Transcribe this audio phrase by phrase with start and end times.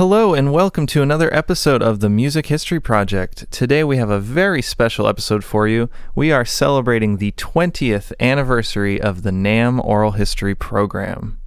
[0.00, 3.44] Hello, and welcome to another episode of the Music History Project.
[3.50, 5.90] Today we have a very special episode for you.
[6.14, 11.39] We are celebrating the 20th anniversary of the NAMM Oral History Program.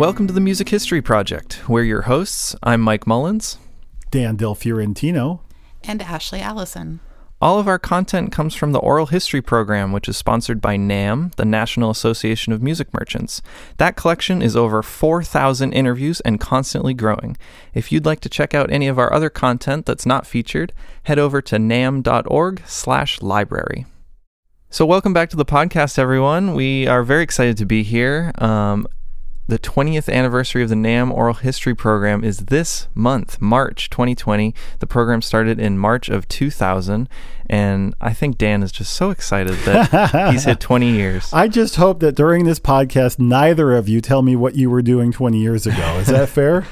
[0.00, 1.68] Welcome to the Music History Project.
[1.68, 2.56] We're your hosts.
[2.62, 3.58] I'm Mike Mullins.
[4.10, 5.42] Dan Del Fiorentino.
[5.84, 7.00] And Ashley Allison.
[7.38, 11.34] All of our content comes from the Oral History Program, which is sponsored by NAMM,
[11.34, 13.42] the National Association of Music Merchants.
[13.76, 17.36] That collection is over 4,000 interviews and constantly growing.
[17.74, 20.72] If you'd like to check out any of our other content that's not featured,
[21.02, 23.86] head over to namm.org/library.
[24.72, 26.54] So, welcome back to the podcast, everyone.
[26.54, 28.32] We are very excited to be here.
[28.38, 28.86] Um,
[29.50, 34.54] the 20th anniversary of the NAMM Oral History Program is this month, March 2020.
[34.78, 37.08] The program started in March of 2000,
[37.48, 41.32] and I think Dan is just so excited that he's hit 20 years.
[41.32, 44.82] I just hope that during this podcast, neither of you tell me what you were
[44.82, 45.98] doing 20 years ago.
[45.98, 46.64] Is that fair?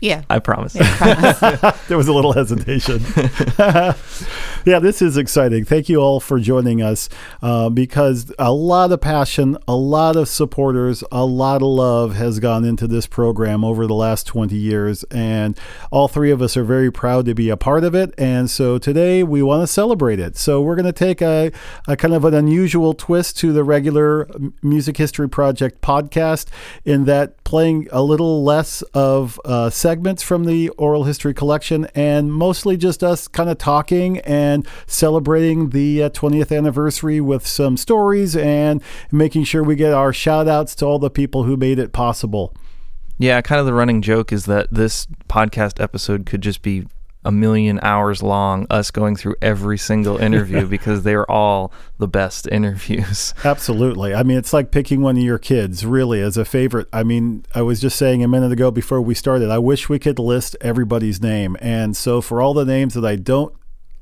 [0.00, 0.22] Yeah.
[0.30, 0.74] I promise.
[0.74, 1.78] Yeah, promise.
[1.88, 3.02] there was a little hesitation.
[3.58, 5.64] yeah, this is exciting.
[5.64, 7.08] Thank you all for joining us
[7.42, 12.38] uh, because a lot of passion, a lot of supporters, a lot of love has
[12.40, 15.04] gone into this program over the last 20 years.
[15.04, 15.58] And
[15.90, 18.14] all three of us are very proud to be a part of it.
[18.16, 20.36] And so today we want to celebrate it.
[20.36, 21.52] So we're going to take a,
[21.86, 24.28] a kind of an unusual twist to the regular
[24.62, 26.46] Music History Project podcast
[26.84, 32.32] in that playing a little less of uh, segments from the oral history collection and
[32.32, 38.36] mostly just us kind of talking and celebrating the uh, 20th anniversary with some stories
[38.36, 41.92] and making sure we get our shout outs to all the people who made it
[41.92, 42.54] possible.
[43.18, 46.86] Yeah, kind of the running joke is that this podcast episode could just be
[47.24, 52.48] a million hours long, us going through every single interview because they're all the best
[52.48, 53.34] interviews.
[53.44, 54.14] Absolutely.
[54.14, 56.88] I mean, it's like picking one of your kids, really, as a favorite.
[56.92, 59.98] I mean, I was just saying a minute ago before we started, I wish we
[59.98, 61.56] could list everybody's name.
[61.60, 63.54] And so, for all the names that I don't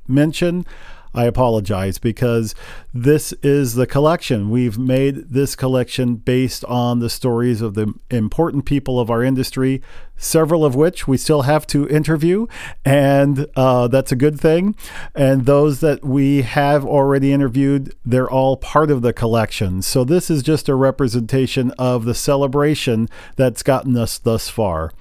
[0.07, 0.65] mention,
[1.13, 2.53] I apologize because
[2.93, 4.49] this is the collection.
[4.49, 9.81] We've made this collection based on the stories of the important people of our industry,
[10.15, 12.45] several of which we still have to interview,
[12.85, 14.75] and uh, that's a good thing.
[15.15, 19.81] And those that we have already interviewed, they're all part of the collection.
[19.81, 24.91] So this is just a representation of the celebration that's gotten us thus far.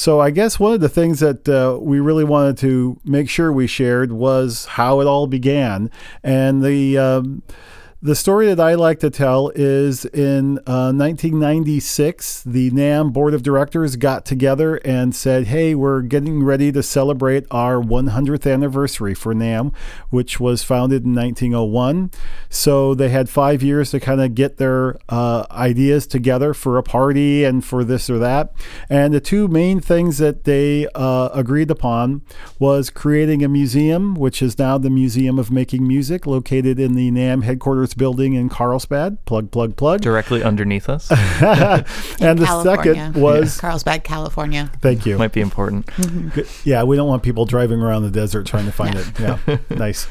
[0.00, 3.52] So I guess one of the things that uh, we really wanted to make sure
[3.52, 5.90] we shared was how it all began,
[6.22, 7.42] and the um,
[8.02, 13.42] the story that I like to tell is in uh, 1996, the NAMM board of
[13.42, 19.34] directors got together and said, Hey, we're getting ready to celebrate our 100th anniversary for
[19.34, 19.74] NAMM,
[20.08, 22.10] which was founded in 1901.
[22.48, 26.82] So they had five years to kind of get their uh, ideas together for a
[26.82, 28.54] party and for this or that.
[28.88, 32.22] And the two main things that they uh, agreed upon
[32.58, 37.10] was creating a museum, which is now the Museum of Making Music, located in the
[37.10, 39.24] NAMM headquarters building in Carlsbad.
[39.24, 40.00] Plug, plug, plug.
[40.00, 41.10] Directly underneath us.
[41.10, 42.94] and the California.
[42.94, 43.60] second was.
[43.60, 44.70] Carlsbad, California.
[44.80, 45.18] Thank you.
[45.18, 45.88] Might be important.
[46.34, 46.48] Good.
[46.64, 49.06] Yeah, we don't want people driving around the desert trying to find it.
[49.20, 49.38] Yeah,
[49.70, 50.06] nice.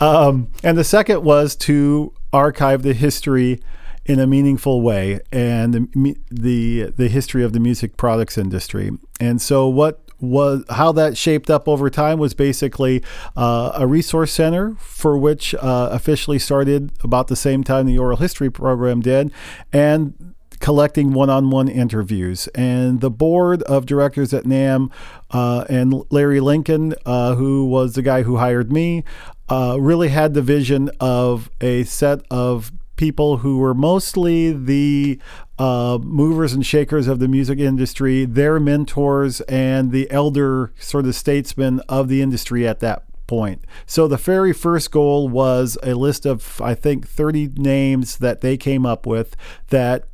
[0.00, 3.60] Um, and the second was to archive the history
[4.06, 8.90] in a meaningful way and the, the the history of the music products industry.
[9.20, 13.02] And so what was how that shaped up over time was basically
[13.36, 18.18] uh, a resource center for which uh, officially started about the same time the oral
[18.18, 19.32] history program did
[19.72, 22.48] and collecting one-on-one interviews.
[22.54, 24.90] And the board of directors at NAMM
[25.30, 29.04] uh, and larry lincoln uh, who was the guy who hired me
[29.50, 35.18] uh, really had the vision of a set of people who were mostly the
[35.58, 41.14] uh, movers and shakers of the music industry, their mentors, and the elder sort of
[41.14, 43.64] statesmen of the industry at that point.
[43.86, 48.56] So the very first goal was a list of, I think, 30 names that they
[48.56, 49.36] came up with
[49.68, 50.04] that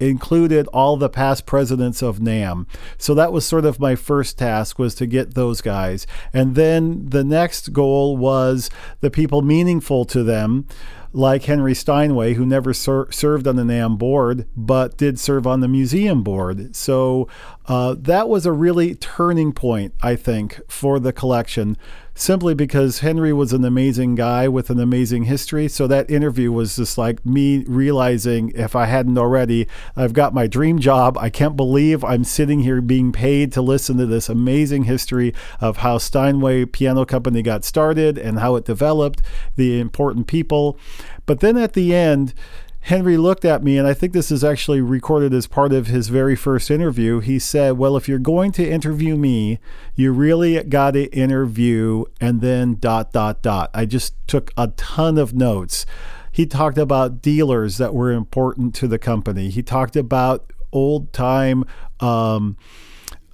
[0.00, 2.66] included all the past presidents of NAMM.
[2.98, 6.06] So that was sort of my first task was to get those guys.
[6.32, 8.70] And then the next goal was
[9.00, 10.66] the people meaningful to them
[11.12, 15.60] like Henry Steinway, who never ser- served on the NAMM board, but did serve on
[15.60, 16.74] the museum board.
[16.76, 17.28] So
[17.66, 21.76] uh, that was a really turning point, I think, for the collection,
[22.18, 25.68] simply because Henry was an amazing guy with an amazing history.
[25.68, 30.48] So that interview was just like me realizing, if I hadn't already, I've got my
[30.48, 31.16] dream job.
[31.16, 35.78] I can't believe I'm sitting here being paid to listen to this amazing history of
[35.78, 39.22] how Steinway Piano Company got started and how it developed,
[39.54, 40.76] the important people.
[41.24, 42.34] But then at the end,
[42.80, 46.08] Henry looked at me, and I think this is actually recorded as part of his
[46.08, 47.20] very first interview.
[47.20, 49.58] He said, Well, if you're going to interview me,
[49.94, 53.70] you really got to interview and then dot, dot, dot.
[53.74, 55.84] I just took a ton of notes.
[56.32, 61.64] He talked about dealers that were important to the company, he talked about old time.
[62.00, 62.56] Um,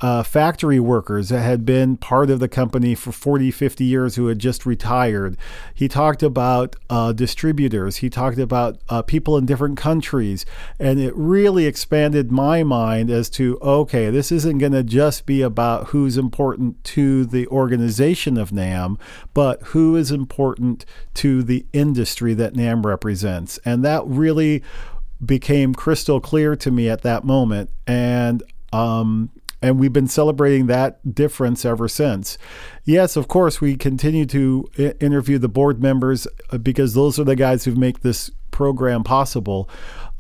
[0.05, 4.27] uh, factory workers that had been part of the company for 40, 50 years who
[4.27, 5.35] had just retired.
[5.73, 7.97] He talked about uh, distributors.
[7.97, 10.45] He talked about uh, people in different countries.
[10.79, 15.41] And it really expanded my mind as to okay, this isn't going to just be
[15.41, 19.01] about who's important to the organization of NAMM,
[19.33, 20.85] but who is important
[21.15, 23.59] to the industry that NAMM represents.
[23.65, 24.63] And that really
[25.25, 27.71] became crystal clear to me at that moment.
[27.87, 29.31] And um,
[29.65, 32.37] and we've been celebrating that difference ever since.
[32.85, 34.69] Yes, of course, we continue to
[35.01, 39.67] interview the board members uh, because those are the guys who make this program possible.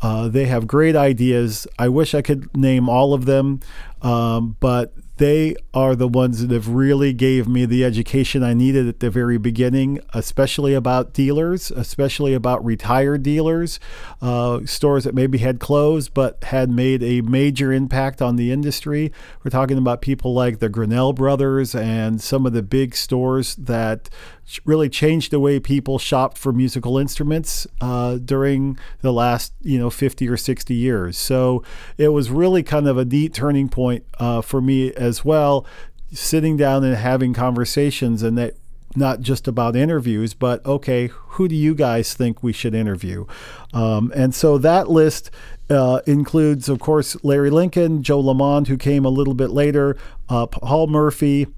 [0.03, 1.67] Uh, they have great ideas.
[1.79, 3.61] I wish I could name all of them,
[4.03, 8.89] um, but they are the ones that have really gave me the education I needed
[8.89, 13.79] at the very beginning, especially about dealers, especially about retired dealers,
[14.21, 19.13] uh, stores that maybe had closed but had made a major impact on the industry.
[19.45, 24.11] We're talking about people like the Grinnell brothers and some of the big stores that
[24.65, 29.91] really changed the way people shopped for musical instruments uh, during the last you know
[29.91, 31.63] 50 or 60 years so
[31.99, 35.67] it was really kind of a neat turning point uh, for me as well
[36.13, 38.55] sitting down and having conversations and that
[38.97, 43.27] not just about interviews, but okay, who do you guys think we should interview?
[43.73, 45.31] Um, and so that list
[45.71, 49.97] uh, includes, of course, Larry Lincoln, Joe Lamond, who came a little bit later,
[50.29, 51.49] uh, Paul Murphy,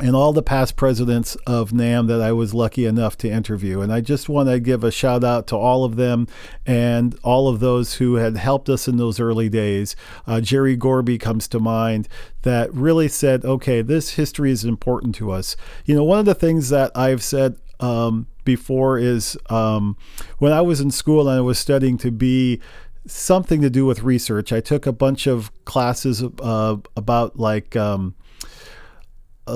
[0.00, 3.80] and all the past presidents of NAMM that I was lucky enough to interview.
[3.80, 6.28] And I just want to give a shout out to all of them
[6.64, 9.96] and all of those who had helped us in those early days.
[10.26, 12.08] Uh, Jerry Gorby comes to mind
[12.42, 15.56] that really said, okay, this history is important to us.
[15.84, 19.96] You know, one of the things that I've said um, before is um,
[20.38, 22.60] when I was in school and I was studying to be
[23.06, 28.14] something to do with research, I took a bunch of classes uh, about like, um,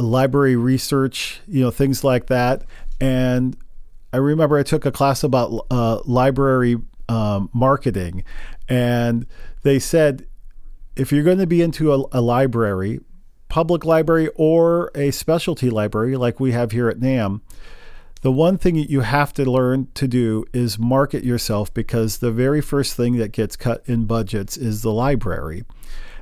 [0.01, 2.65] library research, you know, things like that.
[3.01, 3.57] And
[4.13, 6.77] I remember I took a class about uh, library
[7.09, 8.25] um, marketing,
[8.69, 9.27] and
[9.63, 10.27] they said
[10.97, 13.01] if you're going to be into a, a, library,
[13.49, 17.41] public library or a specialty library like we have here at NAMM,
[18.21, 22.31] the one thing that you have to learn to do is market yourself because the
[22.31, 25.65] very first thing that gets cut in budgets is the library.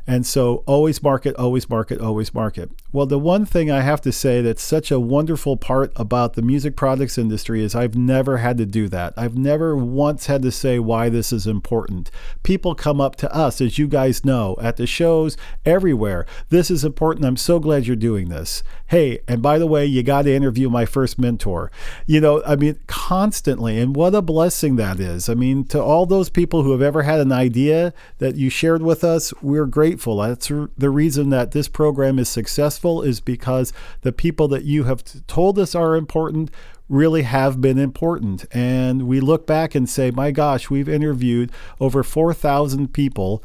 [0.07, 2.71] And so always market, always market, always market.
[2.93, 6.43] Well, the one thing I have to say that's such a wonderful part about the
[6.43, 9.15] music products industry is I've never had to do that.
[9.17, 12.11] I've never once had to say why this is important.
[12.43, 16.27] People come up to us, as you guys know, at the shows, everywhere.
[16.49, 17.25] This is important.
[17.25, 18.65] I'm so glad you're doing this.
[18.89, 21.71] Hey, and by the way, you got to interview my first mentor.
[22.07, 23.79] You know, I mean, constantly.
[23.79, 25.29] And what a blessing that is.
[25.29, 28.83] I mean, to all those people who have ever had an idea that you shared
[28.83, 30.17] with us, we're grateful.
[30.17, 33.73] That's the reason that this program is successful is because
[34.03, 36.51] the people that you have told us are important
[36.89, 38.45] really have been important.
[38.51, 43.43] And we look back and say, my gosh, we've interviewed over 4,000 people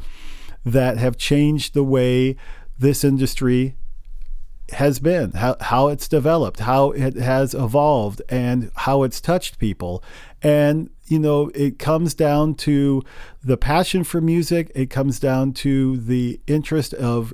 [0.65, 2.35] that have changed the way
[2.79, 3.75] this industry
[4.71, 10.03] has been, how, how it's developed, how it has evolved, and how it's touched people.
[10.41, 13.03] And, you know, it comes down to
[13.43, 17.31] the passion for music, it comes down to the interest of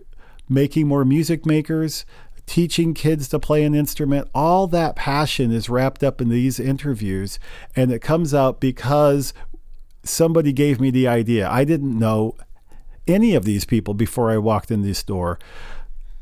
[0.52, 2.06] making more music makers,
[2.46, 4.30] teaching kids to play an instrument.
[4.36, 7.40] All that passion is wrapped up in these interviews,
[7.76, 9.34] and it comes out because
[10.04, 11.50] somebody gave me the idea.
[11.50, 12.36] I didn't know
[13.08, 15.40] any of these people before I walked in this door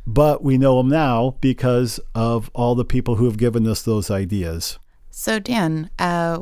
[0.10, 4.10] but we know them now because of all the people who have given us those
[4.10, 4.80] ideas.
[5.12, 6.42] So, Dan, uh,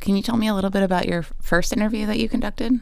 [0.00, 2.78] can you tell me a little bit about your first interview that you conducted?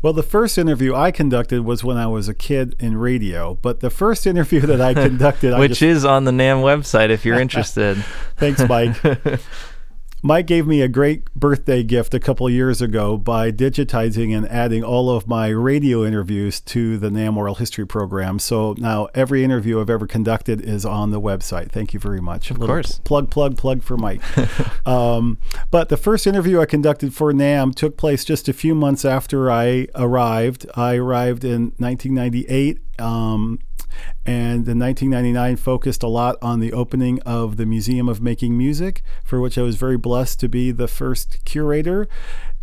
[0.00, 3.80] Well, the first interview I conducted was when I was a kid in radio, but
[3.80, 7.40] the first interview that I conducted, which just, is on the NAMM website if you're
[7.40, 7.96] interested.
[8.36, 8.96] Thanks, Mike.
[10.20, 14.82] Mike gave me a great birthday gift a couple years ago by digitizing and adding
[14.82, 18.40] all of my radio interviews to the NAMM Oral History program.
[18.40, 21.70] So now every interview I've ever conducted is on the website.
[21.70, 22.50] Thank you very much.
[22.50, 22.98] Of course.
[23.04, 24.20] Plug, plug, plug for Mike.
[24.86, 25.38] um,
[25.70, 29.48] but the first interview I conducted for NAMM took place just a few months after
[29.50, 30.66] I arrived.
[30.74, 32.80] I arrived in 1998.
[32.98, 33.60] Um,
[34.26, 39.02] and in 1999 focused a lot on the opening of the Museum of Making Music,
[39.24, 42.08] for which I was very blessed to be the first curator.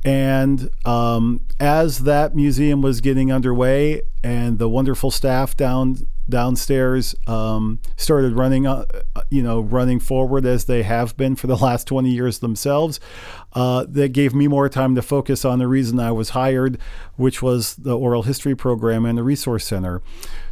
[0.05, 7.79] And um, as that museum was getting underway, and the wonderful staff down downstairs um,
[7.98, 8.86] started running, uh,
[9.29, 13.00] you know, running forward as they have been for the last 20 years themselves,
[13.53, 16.79] uh, that gave me more time to focus on the reason I was hired,
[17.15, 20.01] which was the oral history program and the resource center.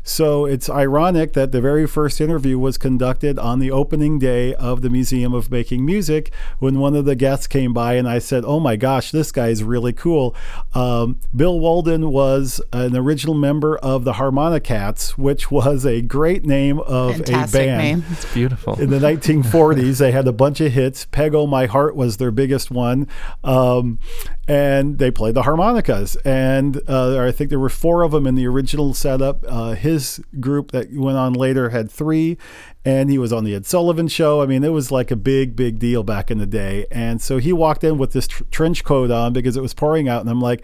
[0.05, 4.81] So it's ironic that the very first interview was conducted on the opening day of
[4.81, 8.43] the Museum of Making Music when one of the guests came by and I said,
[8.45, 10.35] Oh my gosh, this guy is really cool.
[10.73, 16.79] Um, Bill Walden was an original member of the Harmonicats, which was a great name
[16.79, 17.81] of Fantastic a band.
[18.01, 18.05] name.
[18.11, 18.79] It's beautiful.
[18.81, 21.05] In the 1940s, they had a bunch of hits.
[21.05, 23.07] Peg Oh My Heart was their biggest one.
[23.43, 23.99] Um,
[24.47, 26.17] and they played the harmonicas.
[26.25, 29.43] And uh, I think there were four of them in the original setup.
[29.47, 32.37] Uh, his group that went on later had three,
[32.83, 34.41] and he was on the Ed Sullivan Show.
[34.41, 36.85] I mean, it was like a big, big deal back in the day.
[36.91, 40.09] And so he walked in with this tr- trench coat on because it was pouring
[40.09, 40.63] out, and I'm like,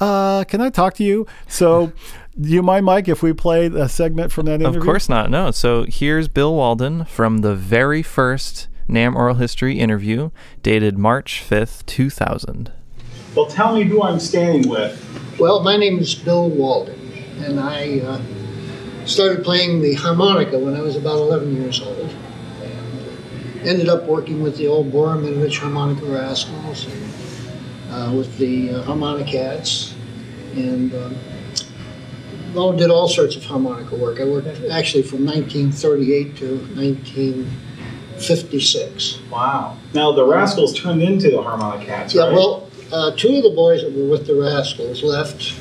[0.00, 1.26] uh, can I talk to you?
[1.46, 1.92] So,
[2.40, 4.80] do you mind, Mike, if we play a segment from that interview?
[4.80, 5.30] Of course not.
[5.30, 5.50] No.
[5.50, 10.30] So here's Bill Walden from the very first NAMM Oral History interview,
[10.62, 12.72] dated March 5th, 2000.
[13.34, 14.98] Well, tell me who I'm standing with.
[15.38, 16.98] Well, my name is Bill Walden,
[17.38, 18.20] and I uh,
[19.06, 22.12] started playing the harmonica when I was about 11 years old.
[22.62, 27.04] And ended up working with the old Borrah Minevitch Harmonica Rascals, and,
[27.90, 29.92] uh, with the uh, Harmonicats,
[30.56, 31.16] and um,
[32.52, 34.18] well, did all sorts of harmonica work.
[34.20, 39.20] I worked actually from 1938 to 1956.
[39.30, 39.76] Wow.
[39.94, 42.32] Now the Rascals turned into the Harmonicats, Yeah, right?
[42.32, 45.54] Yeah, well, uh, two of the boys that were with the Rascals left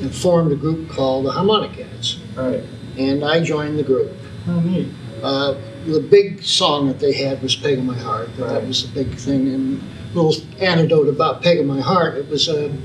[0.00, 2.62] and formed a group called the Harmonicats, right.
[2.98, 4.12] and I joined the group.
[4.46, 4.88] Oh, neat.
[5.22, 5.54] Uh,
[5.86, 8.48] the big song that they had was "Peg of My Heart." Right.
[8.48, 9.48] That was the big thing.
[9.48, 12.76] And a little anecdote about "Peg of My Heart." It was a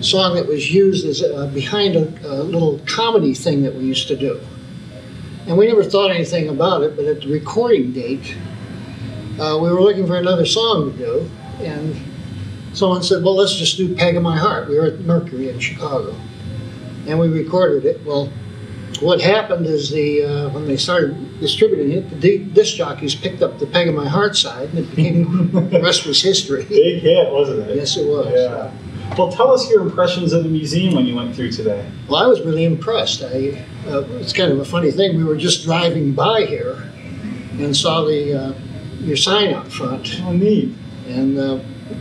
[0.00, 4.08] song that was used as a, behind a, a little comedy thing that we used
[4.08, 4.40] to do,
[5.46, 6.96] and we never thought anything about it.
[6.96, 8.36] But at the recording date,
[9.38, 11.30] uh, we were looking for another song to do,
[11.60, 11.94] and
[12.78, 15.58] someone said, "Well, let's just do Peg of My Heart." We were at Mercury in
[15.58, 16.14] Chicago,
[17.06, 18.04] and we recorded it.
[18.06, 18.30] Well,
[19.00, 23.42] what happened is the uh, when they started distributing it, the di- disc jockeys picked
[23.42, 26.64] up the Peg of My Heart side, and it became the rest was history.
[26.68, 27.76] Big hit, wasn't it?
[27.76, 28.26] Yes, it was.
[28.32, 28.70] Yeah.
[29.16, 31.90] Well, tell us your impressions of the museum when you went through today.
[32.08, 33.22] Well, I was really impressed.
[33.22, 35.16] I, uh, it's kind of a funny thing.
[35.16, 36.74] We were just driving by here
[37.58, 38.52] and saw the uh,
[39.00, 40.74] your sign out front, Oh, neat.
[41.08, 41.58] and uh,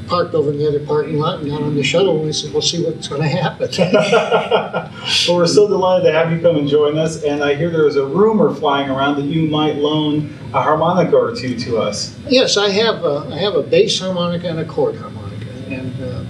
[0.08, 2.18] parked over in the other parking lot and got on the shuttle.
[2.18, 3.70] And we said, "We'll see what's going to happen."
[5.28, 7.24] well, we're so delighted to have you come and join us.
[7.24, 11.36] And I hear there's a rumor flying around that you might loan a harmonica or
[11.36, 12.18] two to us.
[12.28, 13.04] Yes, I have.
[13.04, 16.24] A, I have a bass harmonica and a chord harmonica, and uh,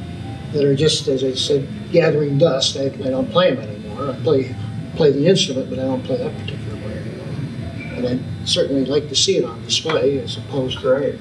[0.54, 2.78] that are just, as I said, gathering dust.
[2.78, 4.12] I, I don't play them anymore.
[4.12, 4.56] I play
[4.96, 7.96] play the instrument, but I don't play that particular anymore.
[7.96, 10.84] And I'd certainly like to see it on display as opposed to.
[10.84, 11.20] Great.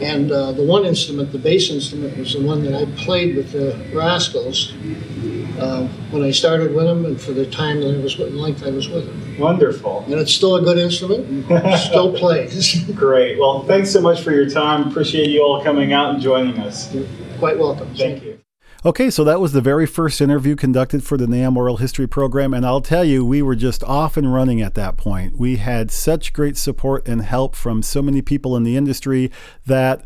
[0.00, 3.52] And uh, the one instrument, the bass instrument, was the one that I played with
[3.52, 4.72] the Rascals
[5.58, 8.64] uh, when I started with them, and for the time that I was with, length
[8.64, 9.38] I was with them.
[9.38, 10.04] Wonderful.
[10.04, 11.46] And it's still a good instrument,
[11.78, 12.84] still plays.
[12.92, 13.38] Great.
[13.38, 14.88] Well, thanks so much for your time.
[14.88, 16.92] Appreciate you all coming out and joining us.
[16.94, 17.06] You're
[17.38, 17.92] quite welcome.
[17.94, 18.38] Thank you.
[18.84, 22.54] Okay, so that was the very first interview conducted for the NAMM Oral History Program,
[22.54, 25.36] and I'll tell you, we were just off and running at that point.
[25.36, 29.32] We had such great support and help from so many people in the industry
[29.66, 30.04] that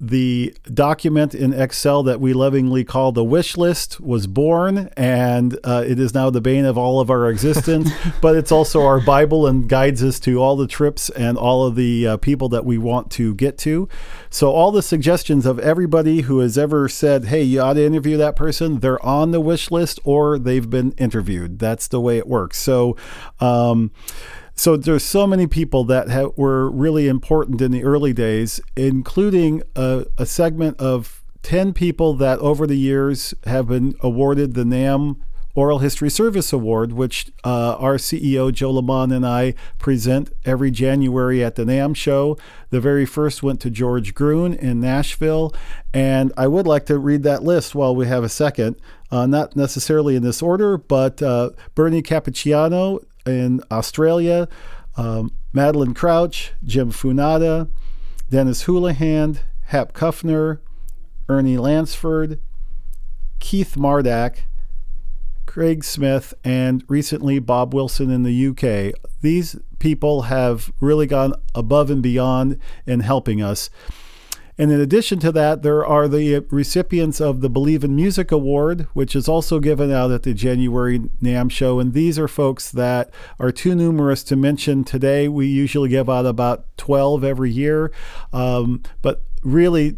[0.00, 5.84] the document in Excel that we lovingly call the wish list was born, and uh,
[5.86, 7.90] it is now the bane of all of our existence.
[8.22, 11.74] but it's also our Bible and guides us to all the trips and all of
[11.74, 13.90] the uh, people that we want to get to.
[14.32, 18.16] So, all the suggestions of everybody who has ever said, hey, you ought to interview
[18.16, 21.58] that person, they're on the wish list or they've been interviewed.
[21.58, 22.56] That's the way it works.
[22.56, 22.96] So,
[23.40, 23.90] um,
[24.54, 29.62] so there's so many people that ha- were really important in the early days, including
[29.74, 35.16] a, a segment of 10 people that over the years have been awarded the NAMM
[35.54, 41.42] Oral History Service Award, which uh, our CEO Joe Lamond and I present every January
[41.42, 42.38] at the NAMM show.
[42.70, 45.54] The very first went to George Gruhn in Nashville,
[45.92, 48.76] and I would like to read that list while we have a second.
[49.10, 54.48] Uh, not necessarily in this order, but uh, Bernie Cappucciano in Australia,
[54.96, 57.68] um, Madeline Crouch, Jim Funada,
[58.30, 60.60] Dennis Houlihan, Hap Kuffner,
[61.28, 62.40] Ernie Lansford,
[63.40, 64.42] Keith Mardak,
[65.50, 68.94] Craig Smith, and recently Bob Wilson in the UK.
[69.20, 73.68] These people have really gone above and beyond in helping us.
[74.56, 78.86] And in addition to that, there are the recipients of the Believe in Music Award,
[78.92, 81.80] which is also given out at the January NAMM show.
[81.80, 85.26] And these are folks that are too numerous to mention today.
[85.26, 87.90] We usually give out about 12 every year.
[88.32, 89.96] Um, but really,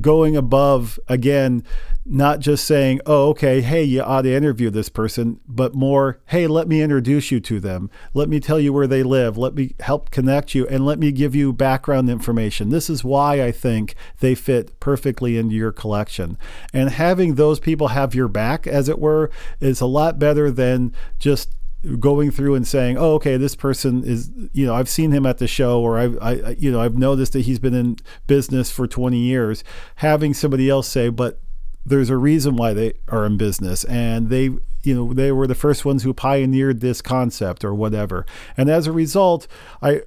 [0.00, 1.64] going above again
[2.06, 6.46] not just saying, oh, okay, hey, you ought to interview this person, but more, hey,
[6.46, 7.90] let me introduce you to them.
[8.12, 9.38] Let me tell you where they live.
[9.38, 12.68] Let me help connect you and let me give you background information.
[12.68, 16.36] This is why I think they fit perfectly into your collection.
[16.74, 20.92] And having those people have your back, as it were, is a lot better than
[21.18, 21.56] just
[21.98, 25.38] going through and saying, "Oh, okay, this person is, you know, I've seen him at
[25.38, 28.86] the show, or I've, I, you know, I've noticed that he's been in business for
[28.86, 29.64] 20 years."
[29.96, 31.40] Having somebody else say, "But
[31.86, 34.50] there's a reason why they are in business and they
[34.82, 38.24] you know they were the first ones who pioneered this concept or whatever
[38.56, 39.46] and as a result
[39.82, 40.00] i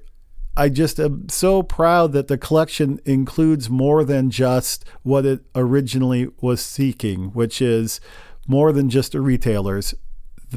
[0.56, 6.28] i just am so proud that the collection includes more than just what it originally
[6.40, 8.00] was seeking which is
[8.46, 9.94] more than just the retailers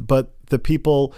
[0.06, 1.12] but the people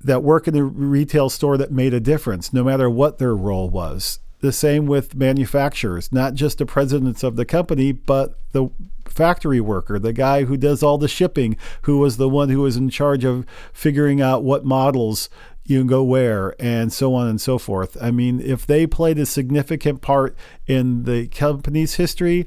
[0.00, 3.68] that work in the retail store that made a difference no matter what their role
[3.68, 8.68] was the same with manufacturers, not just the presidents of the company, but the
[9.06, 12.76] factory worker, the guy who does all the shipping, who was the one who was
[12.76, 15.30] in charge of figuring out what models
[15.64, 17.96] you can go where and so on and so forth.
[18.02, 20.36] I mean, if they played a significant part
[20.66, 22.44] in the company's history,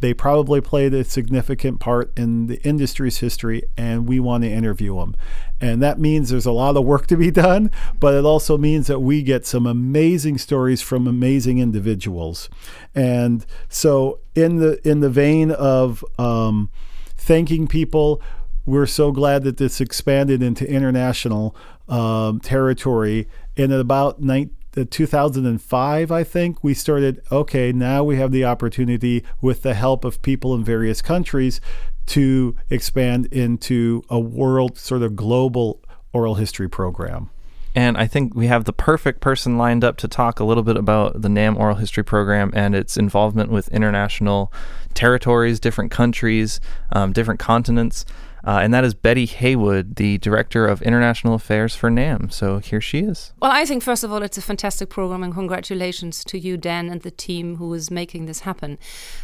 [0.00, 4.96] they probably played a significant part in the industry's history, and we want to interview
[4.96, 5.16] them.
[5.60, 7.70] And that means there's a lot of work to be done,
[8.00, 12.50] but it also means that we get some amazing stories from amazing individuals.
[12.94, 16.70] And so, in the in the vein of um,
[17.16, 18.20] thanking people,
[18.66, 21.56] we're so glad that this expanded into international
[21.88, 23.28] um, territory.
[23.56, 29.24] in about 19 the 2005, I think, we started, okay, now we have the opportunity
[29.40, 31.60] with the help of people in various countries
[32.06, 35.80] to expand into a world sort of global
[36.12, 37.30] oral history program.
[37.74, 40.76] And I think we have the perfect person lined up to talk a little bit
[40.76, 44.52] about the NAMM Oral History Program and its involvement with international
[44.94, 46.60] territories, different countries,
[46.92, 48.04] um, different continents.
[48.46, 52.30] Uh, and that is Betty Heywood, the Director of International Affairs for NAMM.
[52.30, 53.32] So here she is.
[53.40, 56.90] Well, I think, first of all, it's a fantastic program, and congratulations to you, Dan,
[56.90, 58.78] and the team who is making this happen.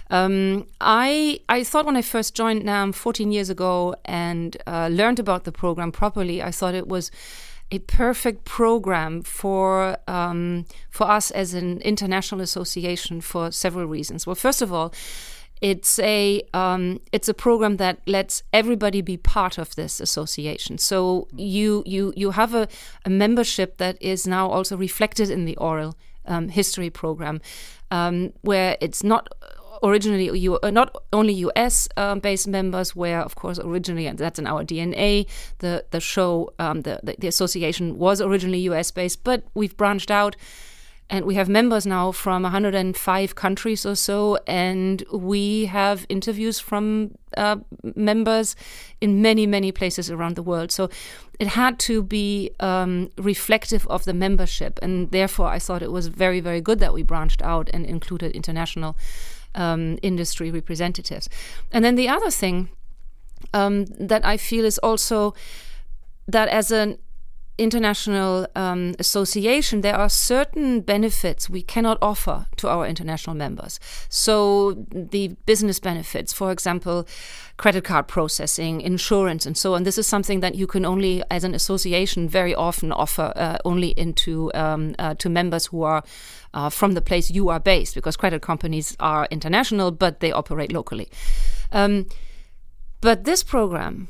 [0.08, 5.18] Um, I, I thought when I first joined NAMM 14 years ago and uh, learned
[5.18, 7.10] about the program properly, I thought it was
[7.70, 14.26] a perfect program for um, for us as an international association for several reasons.
[14.26, 14.92] Well, first of all,
[15.60, 20.78] it's a um, it's a program that lets everybody be part of this association.
[20.78, 22.66] So you you you have a,
[23.04, 25.96] a membership that is now also reflected in the oral
[26.26, 27.40] um, history program,
[27.90, 29.28] um, where it's not
[29.82, 31.88] originally you uh, not only U.S.
[31.96, 35.26] Um, based members, where of course originally and that's in our DNA.
[35.58, 38.90] The the show um, the, the the association was originally U.S.
[38.90, 40.36] based, but we've branched out
[41.10, 47.10] and we have members now from 105 countries or so, and we have interviews from
[47.36, 47.56] uh,
[47.96, 48.54] members
[49.00, 50.70] in many, many places around the world.
[50.70, 50.88] So
[51.40, 56.06] it had to be um, reflective of the membership, and therefore I thought it was
[56.06, 58.96] very, very good that we branched out and included international
[59.56, 61.28] um, industry representatives.
[61.72, 62.68] And then the other thing
[63.52, 65.34] um, that I feel is also
[66.28, 66.98] that as an
[67.60, 73.78] international um, association, there are certain benefits we cannot offer to our international members.
[74.08, 77.06] So, the business benefits, for example,
[77.56, 79.82] credit card processing, insurance, and so on.
[79.82, 83.88] This is something that you can only, as an association, very often offer uh, only
[83.90, 86.02] into um, uh, to members who are
[86.54, 90.72] uh, from the place you are based, because credit companies are international, but they operate
[90.72, 91.08] locally.
[91.72, 92.06] Um,
[93.00, 94.08] but this program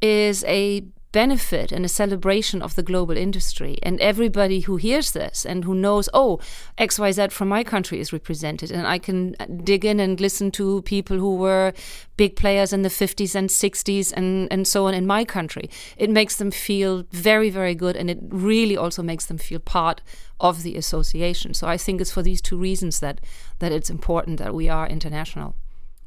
[0.00, 0.82] is a
[1.16, 3.78] benefit and a celebration of the global industry.
[3.82, 6.40] And everybody who hears this and who knows, oh,
[6.76, 11.16] XYZ from my country is represented, and I can dig in and listen to people
[11.16, 11.72] who were
[12.18, 15.70] big players in the 50s and 60s and, and so on in my country.
[15.96, 20.02] It makes them feel very, very good, and it really also makes them feel part
[20.38, 21.54] of the association.
[21.54, 23.22] So I think it's for these two reasons that
[23.60, 25.54] that it's important that we are international.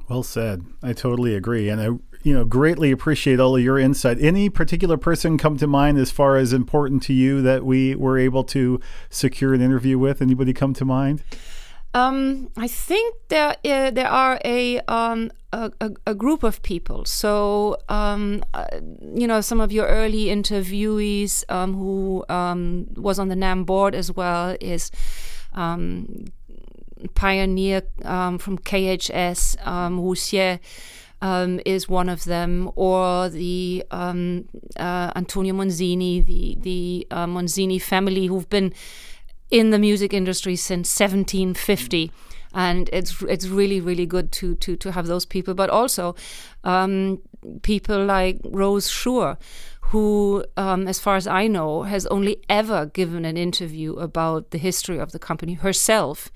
[0.08, 0.66] Well said.
[0.84, 1.88] I totally agree, and I
[2.24, 4.20] you know greatly appreciate all of your insight.
[4.20, 8.18] Any particular person come to mind as far as important to you that we were
[8.18, 8.80] able to
[9.10, 10.22] secure an interview with?
[10.22, 11.24] Anybody come to mind?
[11.94, 15.72] Um, I think there uh, there are a, um, a,
[16.06, 17.04] a, group of people.
[17.06, 18.66] So um, uh,
[19.16, 23.96] you know some of your early interviewees um, who um, was on the NAMM board
[23.96, 24.92] as well is
[25.54, 26.26] um,
[27.16, 30.60] pioneer from KHS, um, Roussier,
[31.22, 37.82] um, is one of them, or the um, uh, Antonio Monzino, the the uh, Monzino
[37.82, 38.74] family, who've been
[39.52, 42.12] in the music industry since 1750
[42.54, 46.16] and it's it's really really good to to to have those people but also
[46.64, 47.20] um,
[47.64, 49.38] people like Rose Shure
[49.90, 54.60] who um, as far as I know has only ever given an interview about the
[54.60, 56.32] history of the company herself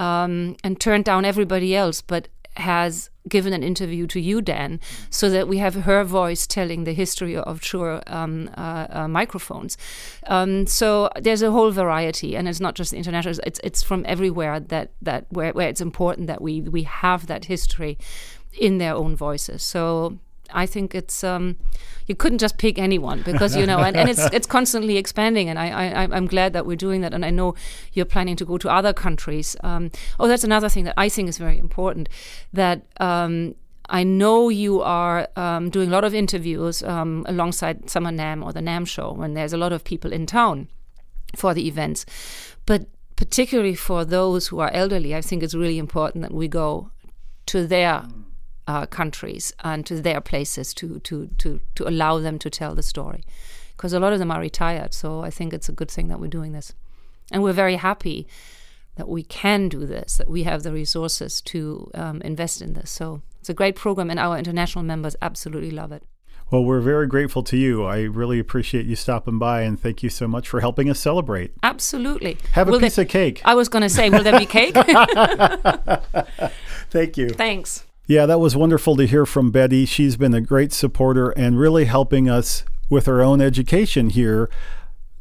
[0.00, 2.28] um, and turned down everybody else, but
[2.60, 6.92] has given an interview to you, Dan, so that we have her voice telling the
[6.92, 9.76] history of Shure um, uh, uh, microphones.
[10.26, 14.60] Um, so there's a whole variety, and it's not just international; it's it's from everywhere
[14.60, 17.98] that that where, where it's important that we we have that history
[18.52, 19.62] in their own voices.
[19.62, 20.18] So
[20.52, 21.56] I think it's um,
[22.06, 25.58] you couldn't just pick anyone because you know, and, and it's it's constantly expanding, and
[25.58, 27.54] I, I I'm glad that we're doing that, and I know
[27.92, 29.56] you're planning to go to other countries.
[29.62, 32.08] Um, oh, that's another thing that I think is very important
[32.52, 32.82] that.
[33.00, 33.54] Um,
[33.92, 38.52] I know you are um, doing a lot of interviews um, alongside Summer NAMM or
[38.52, 40.68] the NAMM show when there's a lot of people in town
[41.34, 42.06] for the events.
[42.66, 42.86] But
[43.16, 46.90] particularly for those who are elderly, I think it's really important that we go
[47.46, 48.04] to their
[48.66, 52.82] uh, countries and to their places to, to, to, to allow them to tell the
[52.82, 53.24] story.
[53.76, 56.20] Because a lot of them are retired, so I think it's a good thing that
[56.20, 56.74] we're doing this.
[57.32, 58.26] And we're very happy
[58.96, 62.90] that we can do this, that we have the resources to um, invest in this.
[62.90, 66.02] So it's a great program, and our international members absolutely love it.
[66.50, 67.84] Well, we're very grateful to you.
[67.84, 71.52] I really appreciate you stopping by, and thank you so much for helping us celebrate.
[71.62, 72.36] Absolutely.
[72.52, 73.40] Have a will piece there, of cake.
[73.44, 74.74] I was going to say, will there be cake?
[76.90, 77.30] thank you.
[77.30, 77.84] Thanks.
[78.10, 79.86] Yeah, that was wonderful to hear from Betty.
[79.86, 84.50] She's been a great supporter and really helping us with our own education here,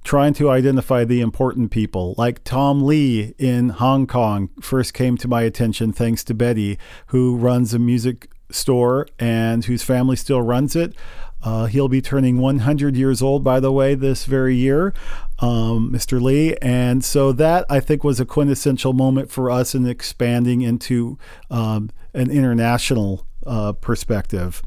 [0.04, 2.16] trying to identify the important people.
[2.18, 7.38] Like Tom Lee in Hong Kong first came to my attention thanks to Betty, who
[7.38, 10.96] runs a music store and whose family still runs it.
[11.44, 14.94] Uh, he'll be turning 100 years old, by the way, this very year,
[15.40, 16.22] um, Mr.
[16.22, 16.56] Lee.
[16.62, 21.18] And so that I think was a quintessential moment for us in expanding into
[21.50, 24.62] um, an international uh, perspective.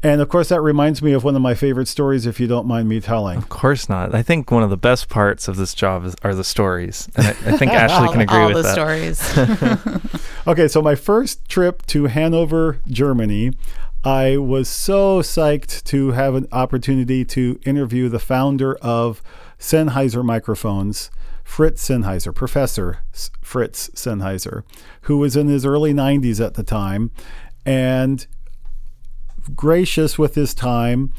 [0.00, 2.68] And of course, that reminds me of one of my favorite stories, if you don't
[2.68, 3.36] mind me telling.
[3.36, 4.14] Of course not.
[4.14, 7.08] I think one of the best parts of this job is, are the stories.
[7.16, 8.78] And I, I think Ashley can agree with that.
[8.78, 9.78] all with the that.
[9.80, 10.22] stories.
[10.46, 13.54] okay, so my first trip to Hanover, Germany,
[14.04, 19.22] I was so psyched to have an opportunity to interview the founder of
[19.58, 21.10] Sennheiser microphones,
[21.42, 23.00] Fritz Sennheiser, Professor
[23.42, 24.62] Fritz Sennheiser,
[25.02, 27.10] who was in his early 90s at the time
[27.66, 28.28] and
[29.56, 31.12] gracious with his time.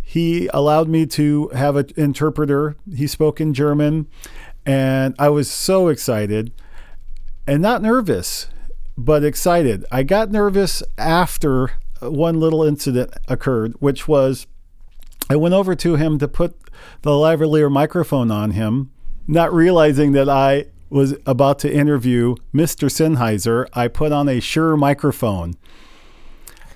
[0.00, 2.76] He allowed me to have an interpreter.
[2.94, 4.06] He spoke in German,
[4.64, 6.52] and I was so excited
[7.46, 8.48] and not nervous
[8.98, 9.86] but excited.
[9.92, 11.70] I got nervous after
[12.02, 14.48] uh, one little incident occurred, which was
[15.30, 16.58] I went over to him to put
[17.02, 18.90] the lavalier microphone on him,
[19.28, 22.90] not realizing that I was about to interview Mr.
[22.90, 23.68] Sennheiser.
[23.72, 25.54] I put on a Shure microphone.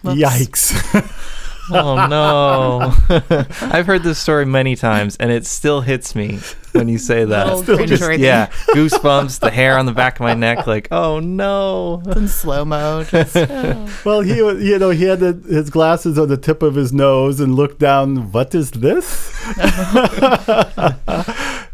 [0.05, 1.33] Yikes.
[1.71, 2.95] oh no!
[3.61, 6.41] I've heard this story many times, and it still hits me
[6.73, 7.65] when you say that.
[7.87, 12.03] Just, yeah, goosebumps, the hair on the back of my neck, like oh no!
[12.17, 13.05] in slow mo.
[13.35, 14.01] Oh.
[14.05, 17.41] Well, he you know he had the, his glasses on the tip of his nose
[17.41, 18.33] and looked down.
[18.33, 19.33] What is this?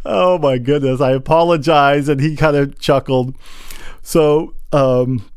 [0.05, 1.01] oh my goodness!
[1.01, 3.35] I apologize, and he kind of chuckled.
[4.03, 4.55] So.
[4.71, 5.31] Um,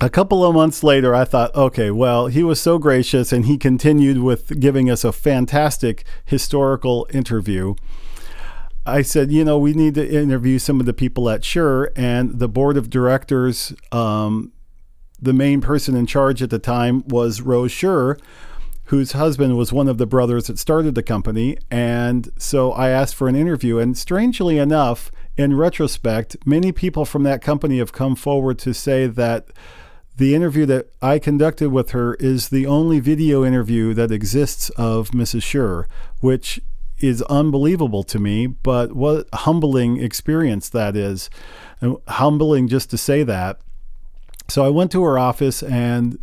[0.00, 3.58] a couple of months later, I thought, okay, well, he was so gracious and he
[3.58, 7.74] continued with giving us a fantastic historical interview.
[8.86, 12.38] I said, you know, we need to interview some of the people at Shure, and
[12.38, 14.52] the board of directors, um,
[15.20, 18.18] the main person in charge at the time was Rose Shure,
[18.84, 21.58] whose husband was one of the brothers that started the company.
[21.70, 23.78] And so I asked for an interview.
[23.78, 29.06] And strangely enough, in retrospect, many people from that company have come forward to say
[29.06, 29.48] that
[30.20, 35.12] the interview that I conducted with her is the only video interview that exists of
[35.12, 35.42] Mrs.
[35.42, 35.88] Shure,
[36.20, 36.60] which
[36.98, 41.30] is unbelievable to me, but what a humbling experience that is.
[41.80, 43.60] And humbling just to say that.
[44.48, 46.18] So I went to her office and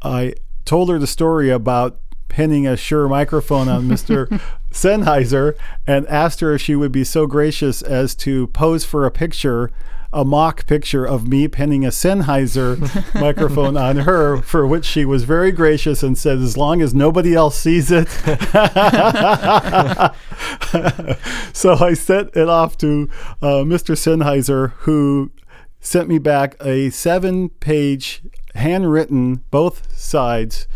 [0.00, 0.32] I
[0.64, 4.40] told her the story about pinning a Shure microphone on Mr.
[4.72, 9.10] Sennheiser and asked her if she would be so gracious as to pose for a
[9.10, 9.70] picture,
[10.12, 15.24] a mock picture of me pinning a Sennheiser microphone on her, for which she was
[15.24, 18.08] very gracious and said, as long as nobody else sees it.
[21.52, 23.08] so I sent it off to
[23.40, 23.96] uh, Mr.
[23.96, 25.30] Sennheiser, who
[25.80, 28.22] sent me back a seven page
[28.54, 30.66] handwritten, both sides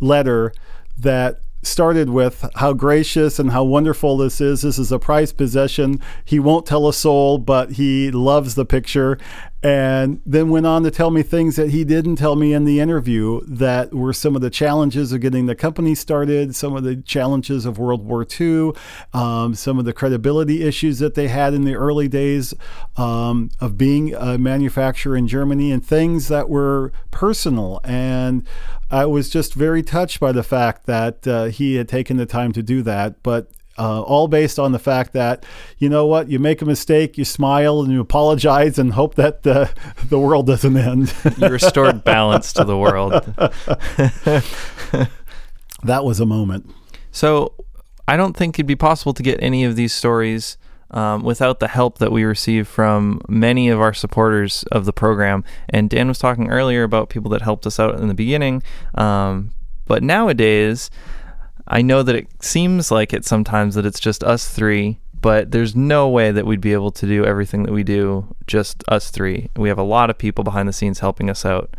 [0.00, 0.52] letter
[0.98, 4.62] that started with how gracious and how wonderful this is.
[4.62, 6.00] This is a prized possession.
[6.24, 9.18] He won't tell a soul, but he loves the picture.
[9.64, 12.80] And then went on to tell me things that he didn't tell me in the
[12.80, 16.96] interview that were some of the challenges of getting the company started, some of the
[16.96, 18.72] challenges of World War II,
[19.14, 22.52] um, some of the credibility issues that they had in the early days
[22.98, 27.80] um, of being a manufacturer in Germany, and things that were personal.
[27.84, 28.46] And
[28.90, 32.52] I was just very touched by the fact that uh, he had taken the time
[32.52, 33.22] to do that.
[33.22, 35.44] But uh, all based on the fact that
[35.78, 39.42] you know what you make a mistake you smile and you apologize and hope that
[39.42, 39.72] the
[40.08, 41.12] the world doesn't end.
[41.38, 43.12] You restored balance to the world.
[45.84, 46.74] That was a moment.
[47.12, 47.54] So
[48.06, 50.58] i don't think it'd be possible to get any of these stories
[50.90, 55.44] um, without the help that we receive from many of our supporters of the program.
[55.68, 58.62] And dan was talking earlier about people that helped us out in the beginning
[58.94, 59.54] um,
[59.86, 60.90] but nowadays
[61.66, 65.74] I know that it seems like it sometimes that it's just us three, but there's
[65.74, 69.50] no way that we'd be able to do everything that we do just us three.
[69.56, 71.74] We have a lot of people behind the scenes helping us out.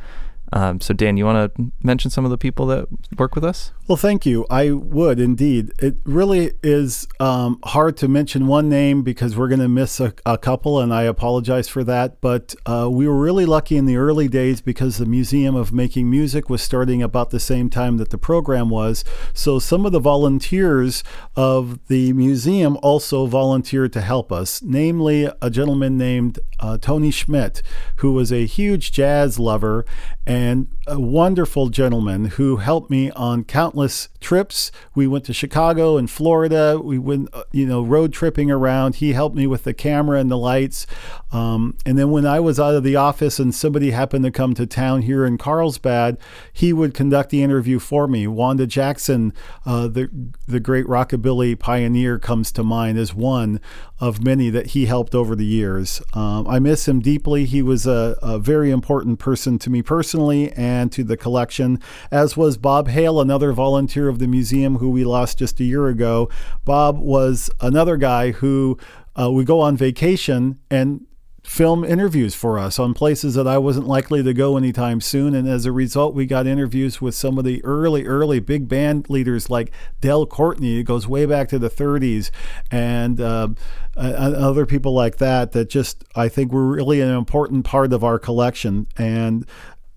[0.54, 3.72] Um, so, Dan, you want to mention some of the people that work with us?
[3.88, 4.46] Well, thank you.
[4.50, 5.72] I would indeed.
[5.80, 10.14] It really is um, hard to mention one name because we're going to miss a,
[10.26, 12.22] a, couple, and I apologize for that.
[12.22, 16.10] But uh, we were really lucky in the early days because the Museum of Making
[16.10, 19.04] Music was starting about the same time that the program was.
[19.34, 21.04] So, some of the volunteers
[21.36, 27.62] of the museum also volunteered to help us, namely a gentleman named uh, Tony Schmidt,
[27.98, 29.86] who was a huge jazz lover
[30.26, 34.72] and and a wonderful gentleman who helped me on countless trips.
[34.94, 36.80] We went to Chicago and Florida.
[36.82, 38.96] We went, uh, you know, road tripping around.
[38.96, 40.86] He helped me with the camera and the lights.
[41.32, 44.54] Um, and then when I was out of the office and somebody happened to come
[44.56, 46.18] to town here in Carlsbad,
[46.54, 48.28] he would conduct the interview for me.
[48.28, 49.34] Wanda Jackson,
[49.66, 50.10] uh, the
[50.48, 53.60] the great rockabilly pioneer, comes to mind as one
[54.00, 56.02] of many that he helped over the years.
[56.14, 57.46] Um, I miss him deeply.
[57.46, 61.80] He was a, a very important person to me personally and to the collection,
[62.12, 65.88] as was Bob Hale, another volunteer of the museum who we lost just a year
[65.88, 66.30] ago.
[66.64, 68.78] Bob was another guy who
[69.20, 71.06] uh, would go on vacation and
[71.46, 75.36] film interviews for us on places that I wasn't likely to go anytime soon.
[75.36, 79.10] And as a result, we got interviews with some of the early, early big band
[79.10, 80.80] leaders like Del Courtney.
[80.80, 82.32] It goes way back to the 30s,
[82.72, 83.50] and uh,
[83.96, 85.52] other people like that.
[85.52, 89.46] That just I think were really an important part of our collection and.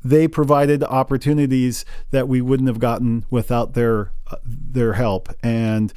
[0.05, 5.93] They provided opportunities that we wouldn't have gotten without their uh, their help, and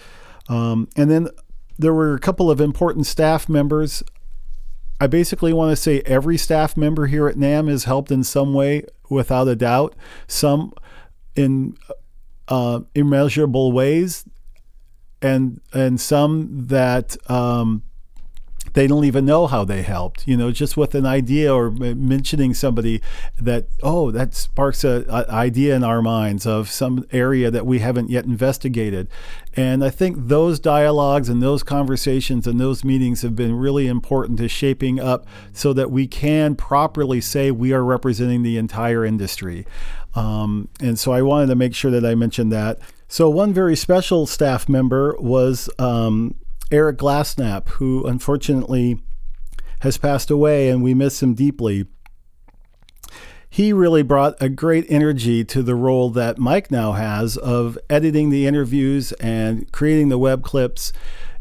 [0.50, 1.30] um, and then
[1.78, 4.04] there were a couple of important staff members
[5.02, 8.54] I basically want to say every staff member here at NAMM is helped in some
[8.54, 9.96] way, without a doubt.
[10.28, 10.74] Some
[11.36, 11.76] in
[12.48, 14.26] uh, immeasurable ways,
[15.20, 17.82] and and some that um,
[18.74, 20.28] they don't even know how they helped.
[20.28, 23.02] You know, just with an idea or mentioning somebody
[23.40, 27.80] that oh that sparks a, a, idea in our minds of some area that we
[27.80, 29.08] haven't yet investigated.
[29.54, 34.40] And I think those dialogues and those conversations and those meetings have been really important
[34.40, 39.66] to shaping up so that we can properly say we are representing the entire industry.
[40.16, 42.80] Um, and so I wanted to make sure that I mentioned that.
[43.08, 46.36] So one very special staff member was um,
[46.72, 49.02] Eric Glassnap, who unfortunately
[49.82, 51.86] has passed away, and we miss him deeply.
[53.50, 58.30] He really brought a great energy to the role that Mike now has of editing
[58.30, 60.94] the interviews and creating the web clips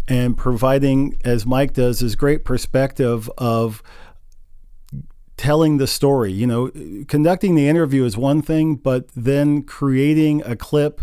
[0.08, 3.80] and providing, as Mike does, his great perspective of
[5.36, 6.32] telling the story.
[6.32, 6.70] You know,
[7.06, 11.02] conducting the interview is one thing, but then creating a clip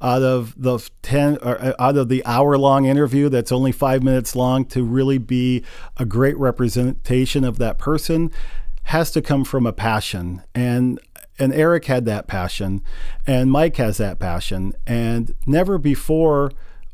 [0.00, 4.02] out of the 10 or uh, out of the hour long interview that's only five
[4.02, 5.64] minutes long to really be
[5.96, 8.30] a great representation of that person
[8.84, 10.42] has to come from a passion.
[10.54, 11.00] And
[11.38, 12.82] and Eric had that passion
[13.26, 14.74] and Mike has that passion.
[14.86, 16.52] And never before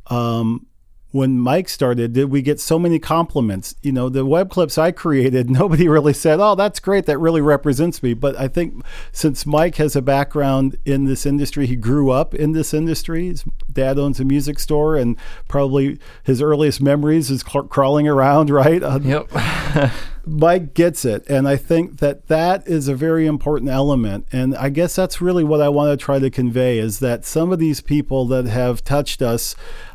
[0.08, 0.66] um,
[1.14, 3.76] when Mike started, did we get so many compliments?
[3.82, 7.06] You know, the web clips I created, nobody really said, "Oh, that's great.
[7.06, 11.66] That really represents me." But I think since Mike has a background in this industry,
[11.66, 13.28] he grew up in this industry.
[13.28, 18.82] His dad owns a music store, and probably his earliest memories is crawling around, right?
[18.82, 19.30] Yep.
[20.26, 21.28] Mike gets it.
[21.28, 24.26] And I think that that is a very important element.
[24.32, 27.52] And I guess that's really what I want to try to convey is that some
[27.52, 29.54] of these people that have touched us,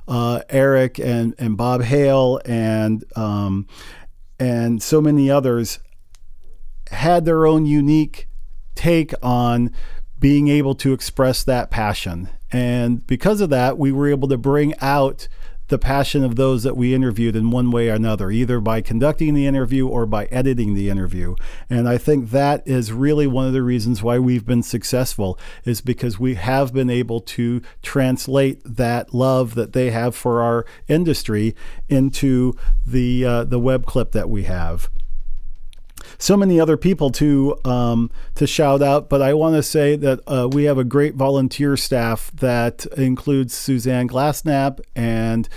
[0.09, 3.67] uh, Eric and, and Bob Hale and, um,
[4.37, 5.79] and so many others,
[6.91, 8.27] had their own unique
[8.73, 9.71] take on
[10.19, 12.29] being able to express that passion.
[12.51, 15.27] And because of that, we were able to bring out
[15.69, 19.33] the passion of those that we interviewed in one way or another, either by conducting
[19.33, 21.35] the interview or by editing the interview.
[21.69, 25.81] And I think that is really one of the reasons why we've been successful is
[25.81, 31.55] because we have been able to translate that love that they have for our industry
[31.87, 32.53] into
[32.85, 34.89] the uh, the web clip that we have
[36.17, 40.19] so many other people to um, to shout out, but I want to say that
[40.27, 45.47] uh, we have a great volunteer staff that includes Suzanne Glassnap and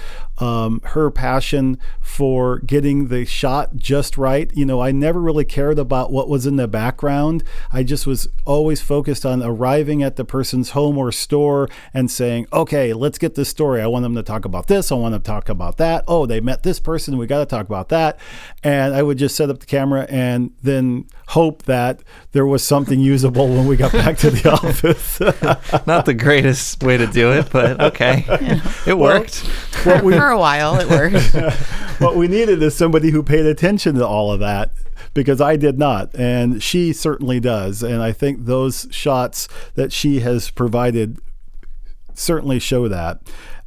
[0.43, 4.51] um, her passion for getting the shot just right.
[4.55, 7.45] You know, I never really cared about what was in the background.
[7.73, 12.49] I just was always focused on arriving at the person's home or store and saying,
[12.53, 13.81] okay, let's get this story.
[13.81, 14.91] I want them to talk about this.
[14.91, 16.03] I want them to talk about that.
[16.09, 17.19] Oh, they met this person.
[17.19, 18.19] We got to talk about that.
[18.65, 21.99] And I would just set up the camera and then hope that
[22.33, 25.19] there was something usable when we got back to the office.
[25.87, 28.25] Not the greatest way to do it, but okay.
[28.29, 28.61] Yeah.
[28.87, 29.43] It worked.
[29.87, 32.01] Well, we, For a while, it worked.
[32.01, 34.73] what we needed is somebody who paid attention to all of that
[35.15, 37.83] because I did not, and she certainly does.
[37.83, 41.19] And I think those shots that she has provided
[42.13, 43.21] certainly show that.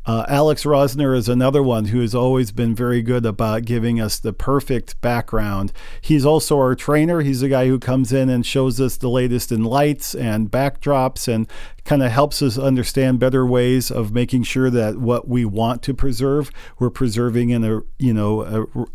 [0.05, 4.19] Uh, Alex Rosner is another one who has always been very good about giving us
[4.19, 5.73] the perfect background.
[5.99, 7.21] He's also our trainer.
[7.21, 11.27] He's the guy who comes in and shows us the latest in lights and backdrops
[11.27, 11.49] and
[11.85, 15.93] kind of helps us understand better ways of making sure that what we want to
[15.93, 18.41] preserve, we're preserving in a you know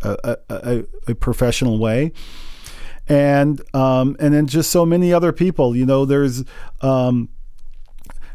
[0.02, 2.12] a, a, a, a professional way
[3.10, 5.74] and um, and then just so many other people.
[5.74, 6.44] You know, there's
[6.80, 7.28] um,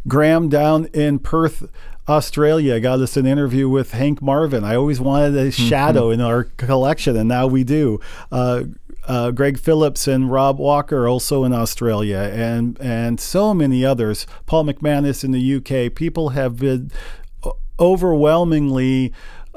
[0.07, 1.71] Graham down in Perth,
[2.07, 4.63] Australia got us an interview with Hank Marvin.
[4.63, 5.67] I always wanted a mm-hmm.
[5.67, 6.19] shadow mm-hmm.
[6.19, 7.99] in our collection, and now we do.
[8.31, 8.63] Uh,
[9.07, 14.25] uh, Greg Phillips and Rob Walker also in Australia, and and so many others.
[14.45, 15.93] Paul McManus in the UK.
[15.93, 16.91] People have been
[17.79, 19.13] overwhelmingly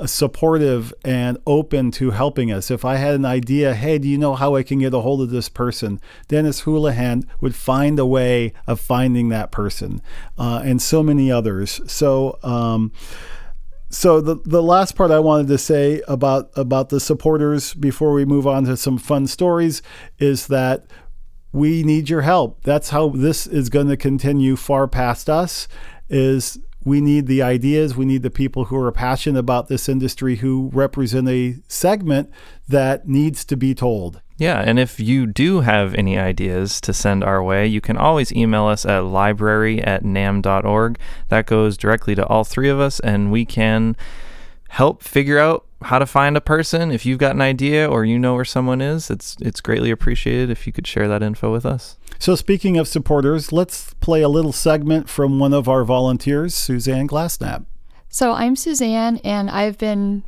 [0.07, 2.71] supportive and open to helping us.
[2.71, 5.23] If I had an idea, hey, do you know how I can get a hold
[5.23, 6.01] of this person?
[6.29, 10.01] Dennis Houlihan would find a way of finding that person,
[10.39, 11.81] uh, and so many others.
[11.91, 12.39] So.
[12.43, 12.93] Um,
[13.91, 18.27] so the the last part I wanted to say about about the supporters before we
[18.27, 19.81] move on to some fun stories
[20.19, 20.87] is that
[21.53, 22.63] we need your help.
[22.65, 25.69] That's how this is going to continue far past us
[26.11, 27.97] is we need the ideas.
[27.97, 32.31] We need the people who are passionate about this industry who represent a segment
[32.69, 34.21] that needs to be told.
[34.39, 38.33] Yeah, and if you do have any ideas to send our way, you can always
[38.33, 40.99] email us at library at namm.org.
[41.29, 43.97] That goes directly to all three of us, and we can
[44.69, 46.93] help figure out how to find a person.
[46.93, 50.51] If you've got an idea or you know where someone is, it's it's greatly appreciated
[50.51, 51.97] if you could share that info with us.
[52.19, 57.07] So speaking of supporters, let's play a little segment from one of our volunteers, Suzanne
[57.07, 57.65] Glassnap.
[58.09, 60.25] So I'm Suzanne and I've been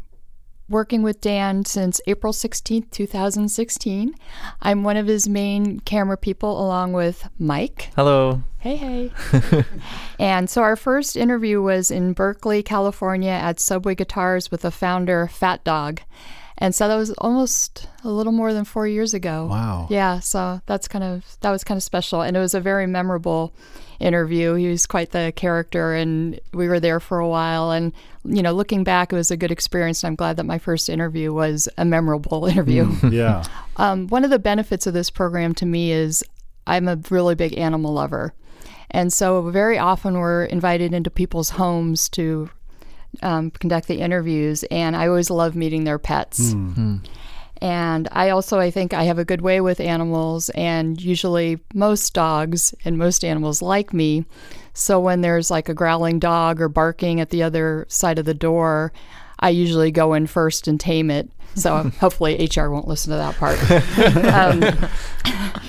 [0.69, 4.15] working with Dan since April 16, 2016.
[4.63, 7.91] I'm one of his main camera people along with Mike.
[7.97, 8.43] Hello.
[8.59, 9.13] Hey, hey.
[10.21, 15.27] and so our first interview was in Berkeley, California at Subway Guitars with the founder,
[15.27, 16.03] Fat Dog.
[16.61, 19.47] And so that was almost a little more than four years ago.
[19.47, 19.87] Wow.
[19.89, 20.21] Yeah.
[20.21, 22.21] So that's kind of, that was kind of special.
[22.21, 23.55] And it was a very memorable
[23.99, 24.55] interview.
[24.55, 27.71] He was quite the character, and we were there for a while.
[27.71, 27.93] And,
[28.25, 30.03] you know, looking back, it was a good experience.
[30.03, 32.87] And I'm glad that my first interview was a memorable interview.
[32.87, 33.45] Mm, yeah.
[33.77, 36.23] um, one of the benefits of this program to me is
[36.67, 38.35] I'm a really big animal lover.
[38.91, 42.51] And so, very often, we're invited into people's homes to
[43.23, 46.55] um, conduct the interviews, and I always love meeting their pets.
[46.55, 46.97] Mm-hmm.
[47.63, 52.15] And I also, I think I have a good way with animals, and usually most
[52.15, 54.25] dogs and most animals like me.
[54.73, 58.35] So when there's like a growling dog or barking at the other side of the
[58.35, 58.93] door,
[59.41, 61.29] I usually go in first and tame it.
[61.55, 63.59] So hopefully HR won't listen to that part.
[64.35, 64.91] um,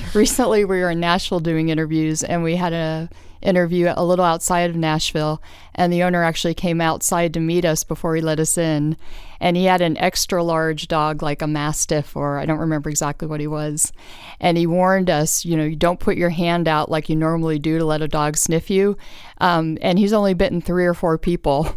[0.14, 3.10] recently, we were in Nashville doing interviews, and we had a
[3.42, 5.42] interview a little outside of Nashville,
[5.74, 8.96] and the owner actually came outside to meet us before he let us in.
[9.40, 13.28] And he had an extra large dog, like a mastiff, or I don't remember exactly
[13.28, 13.92] what he was.
[14.40, 17.58] And he warned us, you know, you don't put your hand out like you normally
[17.58, 18.98] do to let a dog sniff you.
[19.40, 21.76] Um, and he's only bitten three or four people.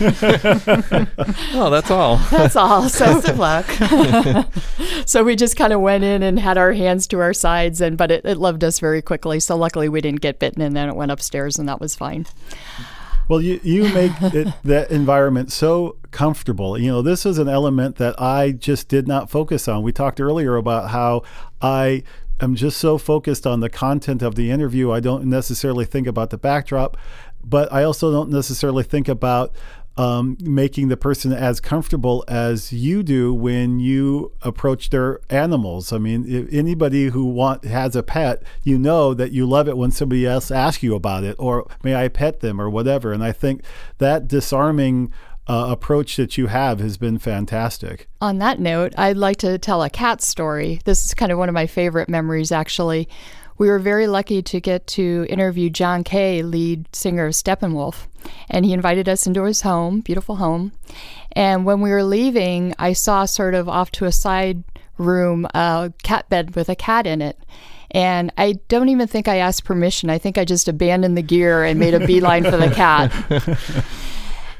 [0.00, 2.16] oh, that's all.
[2.32, 2.88] That's all.
[2.88, 4.46] So Best of luck.
[5.06, 7.96] so we just kind of went in and had our hands to our sides and
[7.96, 10.88] but it, it loved us very quickly so luckily we didn't get bitten and then
[10.88, 12.26] it went upstairs and that was fine
[13.28, 16.78] Well, you, you make it, that environment so comfortable.
[16.78, 19.82] You know, this is an element that I just did not focus on.
[19.82, 21.24] We talked earlier about how
[21.60, 22.04] I
[22.40, 24.90] am just so focused on the content of the interview.
[24.90, 26.96] I don't necessarily think about the backdrop,
[27.44, 29.54] but I also don't necessarily think about
[29.98, 35.92] um, making the person as comfortable as you do when you approach their animals.
[35.92, 39.90] I mean, anybody who want has a pet, you know that you love it when
[39.90, 43.12] somebody else asks you about it, or may I pet them, or whatever.
[43.12, 43.62] And I think
[43.98, 45.12] that disarming
[45.48, 48.06] uh, approach that you have has been fantastic.
[48.20, 51.48] on that note i'd like to tell a cat story this is kind of one
[51.48, 53.08] of my favorite memories actually
[53.58, 58.06] we were very lucky to get to interview John Kay, lead singer of Steppenwolf,
[58.48, 60.72] and he invited us into his home, beautiful home.
[61.32, 64.62] And when we were leaving, I saw sort of off to a side
[64.96, 67.38] room a cat bed with a cat in it.
[67.90, 70.10] And I don't even think I asked permission.
[70.10, 73.12] I think I just abandoned the gear and made a beeline for the cat.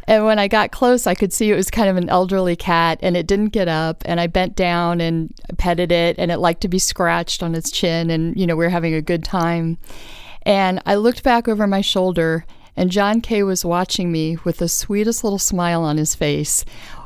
[0.09, 2.99] And when I got close, I could see it was kind of an elderly cat
[3.03, 4.03] and it didn't get up.
[4.07, 7.71] And I bent down and petted it and it liked to be scratched on its
[7.71, 8.09] chin.
[8.09, 9.77] And, you know, we were having a good time.
[10.45, 14.69] And I looked back over my shoulder and John Kay was watching me with the
[14.69, 16.65] sweetest little smile on his face,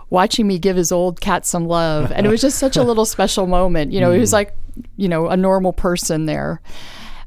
[0.08, 2.12] watching me give his old cat some love.
[2.12, 3.92] And it was just such a little special moment.
[3.92, 4.36] You know, he was hmm.
[4.36, 4.56] like,
[4.96, 6.60] you know, a normal person there.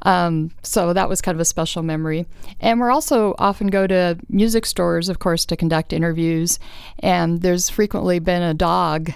[0.05, 2.25] Um, so that was kind of a special memory.
[2.61, 6.59] And we're also often go to music stores, of course, to conduct interviews.
[6.99, 9.11] And there's frequently been a dog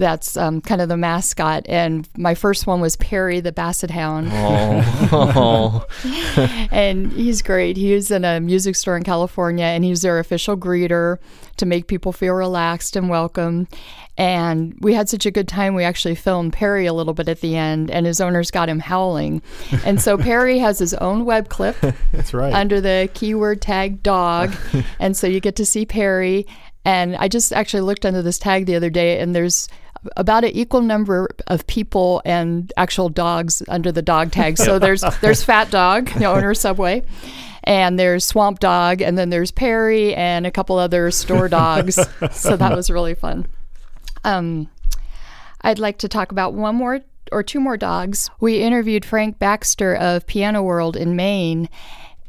[0.00, 1.64] that's um, kind of the mascot.
[1.68, 4.28] And my first one was Perry, the Basset Hound.
[4.32, 5.86] Oh,
[6.72, 7.76] and he's great.
[7.76, 11.18] He was in a music store in California, and he's their official greeter
[11.58, 13.68] to make people feel relaxed and welcome.
[14.16, 15.74] And we had such a good time.
[15.74, 18.80] We actually filmed Perry a little bit at the end, and his owners got him
[18.80, 19.42] howling.
[19.84, 21.76] And so Perry has his own web clip
[22.12, 22.52] That's right.
[22.52, 24.54] under the keyword tag dog.
[24.98, 26.46] and so you get to see Perry.
[26.84, 29.68] And I just actually looked under this tag the other day, and there's
[30.16, 34.58] about an equal number of people and actual dogs under the dog tag.
[34.58, 37.02] So there's there's Fat Dog, the owner of Subway,
[37.64, 41.98] and there's Swamp Dog, and then there's Perry and a couple other store dogs.
[42.30, 43.46] so that was really fun.
[44.24, 44.68] Um,
[45.62, 47.00] I'd like to talk about one more
[47.32, 48.30] or two more dogs.
[48.40, 51.68] We interviewed Frank Baxter of Piano World in Maine,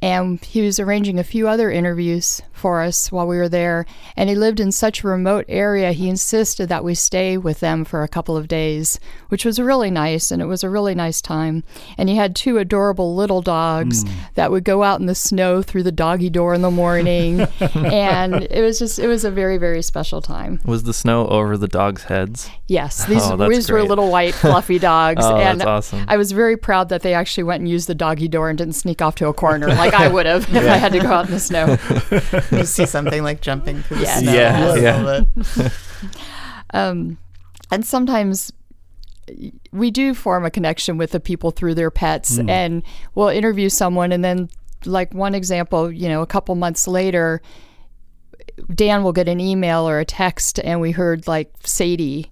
[0.02, 3.86] and he was arranging a few other interviews for us while we were there.
[4.16, 7.84] And he lived in such a remote area, he insisted that we stay with them
[7.86, 9.00] for a couple of days,
[9.30, 11.64] which was really nice, and it was a really nice time.
[11.98, 14.10] And he had two adorable little dogs hmm.
[14.36, 17.42] that would go out in the snow through the doggy door in the morning,
[17.76, 20.60] and it was just it was a very very special time.
[20.66, 22.50] was the snow over the dogs' heads?
[22.68, 26.06] Yes, these, Oh, these were little white fluffy dogs, Oh, and that's awesome.
[26.08, 28.74] I was very proud that they actually went and used the doggy door and didn't
[28.74, 31.26] sneak off to a corner like I would have if I had to go out
[31.26, 31.78] in the snow.
[32.58, 34.20] you see something like jumping through the Yes.
[34.22, 34.34] snow.
[34.34, 34.82] Yeah, a
[35.62, 35.70] yeah.
[36.74, 37.18] Um,
[37.70, 38.52] and sometimes
[39.72, 42.84] we do form a connection with the people through their pets, and
[43.16, 44.50] we'll interview someone, and then
[44.86, 47.42] like one example, you know, a couple months later,
[48.74, 52.32] Dan will get an email or a text, and we heard like Sadie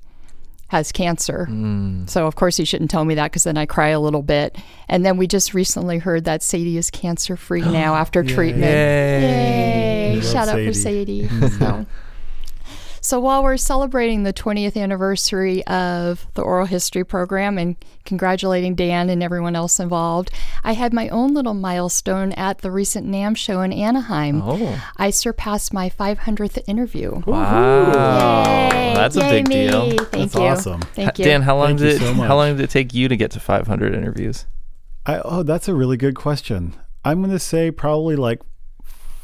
[0.69, 1.47] has cancer.
[1.49, 2.09] Mm.
[2.09, 4.57] So of course he shouldn't tell me that because then I cry a little bit.
[4.87, 8.71] And then we just recently heard that Sadie is cancer free now after treatment.
[8.71, 10.13] Yay.
[10.15, 10.21] Yay!
[10.21, 11.27] Shout out for Sadie.
[11.27, 11.49] Sadie.
[11.59, 11.85] so.
[13.09, 19.09] So while we're celebrating the 20th anniversary of the oral history program and congratulating Dan
[19.09, 20.29] and everyone else involved,
[20.63, 24.43] I had my own little milestone at the recent NAMM show in Anaheim.
[24.43, 27.23] Oh, I surpassed my 500th interview.
[27.25, 28.43] wow.
[28.43, 28.93] Yay!
[28.93, 29.55] That's a big me.
[29.55, 29.89] deal.
[29.89, 30.41] Thank That's you.
[30.41, 30.81] awesome.
[30.81, 31.25] Thank you.
[31.25, 32.27] Dan, how long Thank did it, so much.
[32.27, 34.45] how long did it take you to get to 500 interviews?
[35.07, 36.75] I, oh, that's a really good question.
[37.03, 38.41] I'm going to say probably like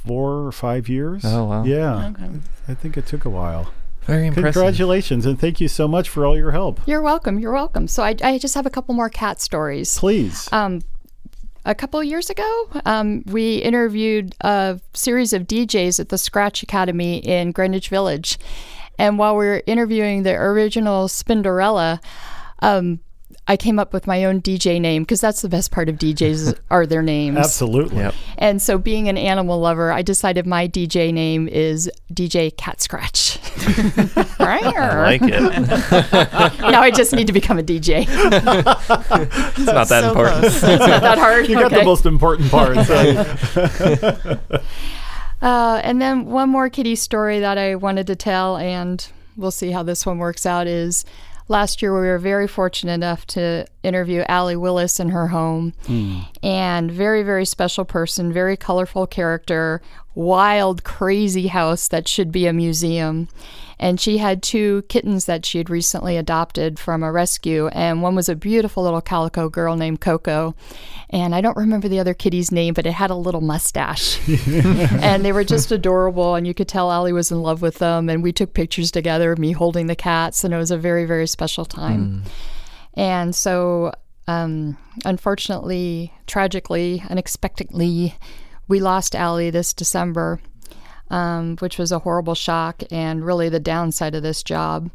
[0.05, 1.23] four or five years.
[1.25, 1.63] Oh, wow.
[1.63, 2.09] Yeah.
[2.09, 2.29] Okay.
[2.67, 3.71] I think it took a while.
[4.03, 4.53] Very impressive.
[4.53, 6.79] Congratulations, and thank you so much for all your help.
[6.85, 7.39] You're welcome.
[7.39, 7.87] You're welcome.
[7.87, 9.97] So I, I just have a couple more cat stories.
[9.97, 10.47] Please.
[10.51, 10.81] Um,
[11.65, 16.61] a couple of years ago, um, we interviewed a series of DJs at the Scratch
[16.61, 18.37] Academy in Greenwich Village.
[18.99, 21.99] And while we were interviewing the original Spinderella,
[22.59, 22.99] um,
[23.47, 26.57] I came up with my own DJ name because that's the best part of DJs
[26.71, 27.37] are their names.
[27.37, 27.97] Absolutely.
[27.97, 28.15] Yep.
[28.37, 33.39] And so, being an animal lover, I decided my DJ name is DJ Cat Scratch.
[34.39, 36.59] I like it.
[36.59, 38.05] now I just need to become a DJ.
[38.07, 40.45] It's not that So important.
[40.45, 41.47] It's not that hard.
[41.47, 42.77] You got the most important part.
[45.41, 49.69] Uh, and then one more kitty story that I wanted to tell, and we'll see
[49.69, 50.65] how this one works out.
[50.65, 51.05] Is
[51.47, 56.21] last year we were very fortunate enough to interview Allee Willis in her home, hmm.
[56.43, 59.81] and very very special person, very colorful character,
[60.13, 63.27] wild crazy house that should be a museum.
[63.79, 68.15] And she had two kittens that she had recently adopted from a rescue, and one
[68.15, 70.55] was a beautiful little calico girl named Coco,
[71.09, 74.19] and I don't remember the other kitty's name, but it had a little mustache.
[75.05, 78.09] And they were just adorable and you could tell Allee was in love with them.
[78.09, 81.05] And we took pictures together of me holding the cats and it was a very
[81.05, 82.23] very special time.
[82.95, 83.93] And so
[84.27, 88.15] um, unfortunately tragically unexpectedly
[88.67, 90.39] we lost Allee this December
[91.09, 94.89] um, which was a horrible shock and really the downside of this job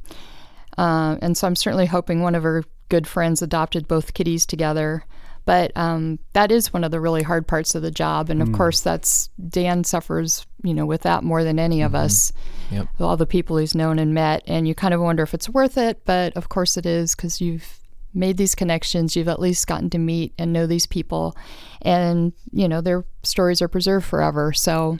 [0.78, 5.04] uh, and so I'm certainly hoping one of her good friends adopted both kitties together.
[5.44, 8.52] But um, that is one of the really hard parts of the job, and of
[8.52, 12.32] course, that's Dan suffers, you know, with that more than any of us.
[12.70, 12.88] Yep.
[13.00, 15.78] All the people he's known and met, and you kind of wonder if it's worth
[15.78, 16.04] it.
[16.04, 17.80] But of course, it is because you've
[18.12, 19.16] made these connections.
[19.16, 21.34] You've at least gotten to meet and know these people,
[21.82, 24.52] and you know their stories are preserved forever.
[24.52, 24.98] So,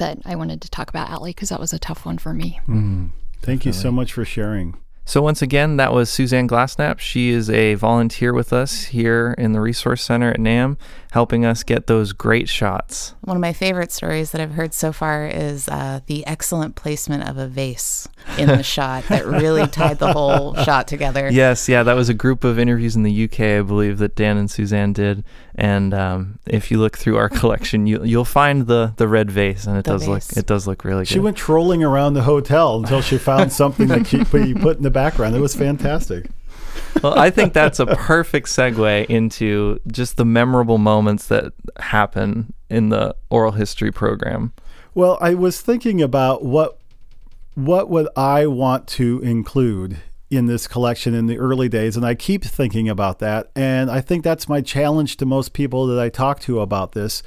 [0.00, 2.58] but I wanted to talk about Allee because that was a tough one for me.
[2.66, 3.10] Mm.
[3.42, 4.78] Thank you so much for sharing.
[5.10, 7.00] So once again, that was Suzanne Glassnap.
[7.00, 10.76] She is a volunteer with us here in the Resource Center at NAMM,
[11.10, 13.16] helping us get those great shots.
[13.22, 17.28] One of my favorite stories that I've heard so far is uh, the excellent placement
[17.28, 18.08] of a vase
[18.38, 21.28] in the shot that really tied the whole shot together.
[21.28, 24.36] Yes, yeah, that was a group of interviews in the UK, I believe, that Dan
[24.36, 25.24] and Suzanne did.
[25.56, 29.66] And um, if you look through our collection, you you'll find the the red vase,
[29.66, 31.08] and it The does look it does look really good.
[31.08, 34.76] She went trolling around the hotel until she found something that she put, you put
[34.76, 35.34] in the background.
[35.34, 36.28] It was fantastic.
[37.02, 42.90] well, I think that's a perfect segue into just the memorable moments that happen in
[42.90, 44.52] the oral history program.
[44.94, 46.78] Well, I was thinking about what
[47.54, 49.98] what would I want to include
[50.30, 53.50] in this collection in the early days, and I keep thinking about that.
[53.56, 57.22] And I think that's my challenge to most people that I talk to about this.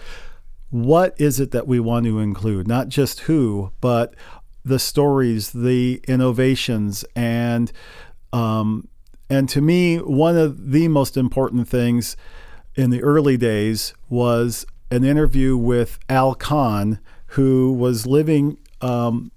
[0.70, 2.68] What is it that we want to include?
[2.68, 4.16] Not just who, but
[4.66, 7.72] the stories, the innovations, and
[8.32, 8.88] um,
[9.30, 12.16] and to me, one of the most important things
[12.76, 19.32] in the early days was an interview with Al Kahn, who was living um,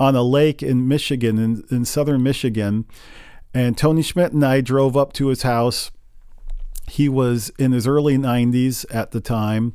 [0.00, 2.86] on a lake in Michigan, in, in southern Michigan.
[3.54, 5.90] And Tony Schmidt and I drove up to his house.
[6.88, 9.74] He was in his early 90s at the time.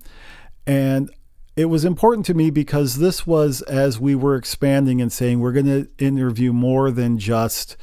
[0.67, 1.09] And
[1.55, 5.51] it was important to me because this was as we were expanding and saying we're
[5.51, 7.75] going to interview more than just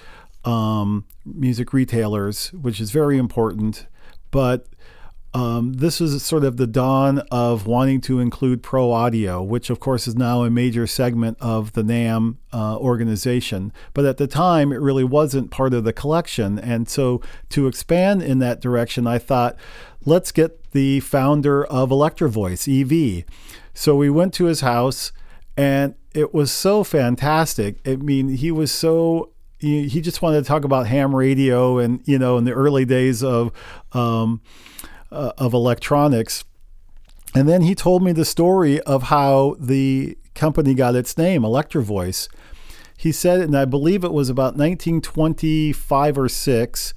[0.45, 3.87] um, music retailers, which is very important.
[4.31, 4.67] But
[5.35, 9.79] um, this was sort of the dawn of wanting to include pro audio, which of
[9.79, 13.73] course is now a major segment of the NAMM uh, organization.
[13.93, 16.59] But at the time, it really wasn't part of the collection.
[16.59, 19.57] And so to expand in that direction, I thought,
[20.05, 23.25] let's get the founder of Electro Voice, EV.
[23.75, 25.13] So we went to his house,
[25.57, 27.77] and it was so fantastic.
[27.87, 32.17] I mean, he was so he just wanted to talk about ham radio and you
[32.17, 33.53] know in the early days of
[33.93, 34.41] um,
[35.11, 36.45] uh, of electronics.
[37.35, 41.83] And then he told me the story of how the company got its name, Electro
[41.83, 42.29] Voice.
[42.97, 46.95] He said, and I believe it was about 1925 or six.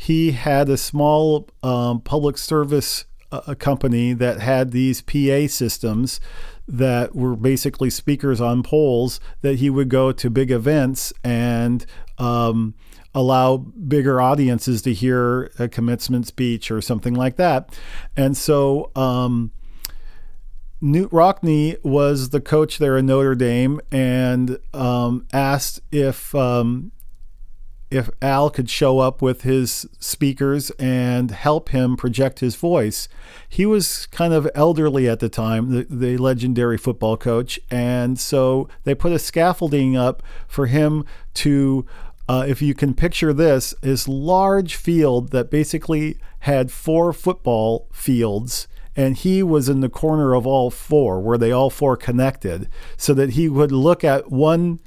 [0.00, 6.20] He had a small um, public service uh, company that had these PA systems
[6.66, 11.84] that were basically speakers on poles that he would go to big events and
[12.16, 12.72] um,
[13.14, 17.78] allow bigger audiences to hear a commencement speech or something like that.
[18.16, 19.52] And so um,
[20.82, 26.90] Knute Rockne was the coach there in Notre Dame and um, asked if um,
[27.90, 33.08] if Al could show up with his speakers and help him project his voice.
[33.48, 38.68] He was kind of elderly at the time, the, the legendary football coach, and so
[38.84, 41.86] they put a scaffolding up for him to.
[42.28, 48.68] Uh, if you can picture this, this large field that basically had four football fields
[48.94, 53.14] and he was in the corner of all four where they all four connected so
[53.14, 54.78] that he would look at one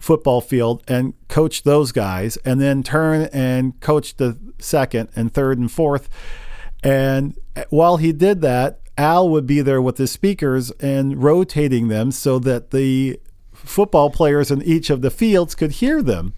[0.00, 5.58] football field and coach those guys and then turn and coach the second and third
[5.58, 6.08] and fourth
[6.82, 7.38] and
[7.68, 12.38] while he did that al would be there with the speakers and rotating them so
[12.38, 13.20] that the
[13.52, 16.32] football players in each of the fields could hear them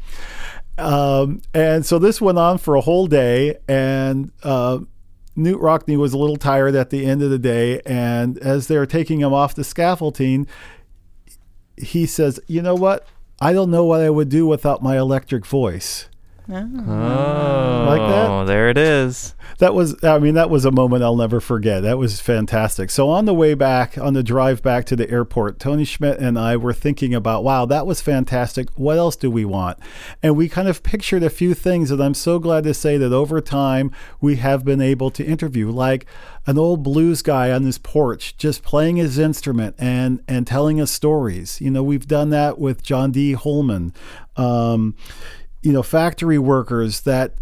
[0.76, 4.80] um, and so this went on for a whole day and uh,
[5.36, 8.84] Knute Rockne was a little tired at the end of the day, and as they're
[8.84, 10.46] taking him off the scaffolding,
[11.78, 13.06] he says, "You know what?
[13.43, 16.09] I don't know what I would do without my electric voice."
[16.49, 18.30] Oh, oh Like that?
[18.30, 19.34] Oh there it is.
[19.62, 21.84] That was, I mean, that was a moment I'll never forget.
[21.84, 22.90] That was fantastic.
[22.90, 26.36] So on the way back, on the drive back to the airport, Tony Schmidt and
[26.36, 28.70] I were thinking about, wow, that was fantastic.
[28.70, 29.78] What else do we want?
[30.20, 33.12] And we kind of pictured a few things, and I'm so glad to say that
[33.12, 36.06] over time we have been able to interview, like
[36.44, 40.90] an old blues guy on his porch, just playing his instrument and and telling us
[40.90, 41.60] stories.
[41.60, 43.94] You know, we've done that with John Dee Holeman.
[44.34, 44.96] Um,
[45.62, 47.36] you know, factory workers that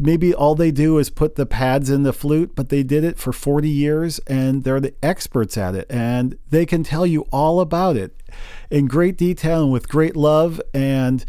[0.00, 3.18] maybe all they do is put the pads in the flute, but they did it
[3.18, 7.60] for 40 years and they're the experts at it and they can tell you all
[7.60, 8.22] about it
[8.70, 11.24] in great detail and with great love and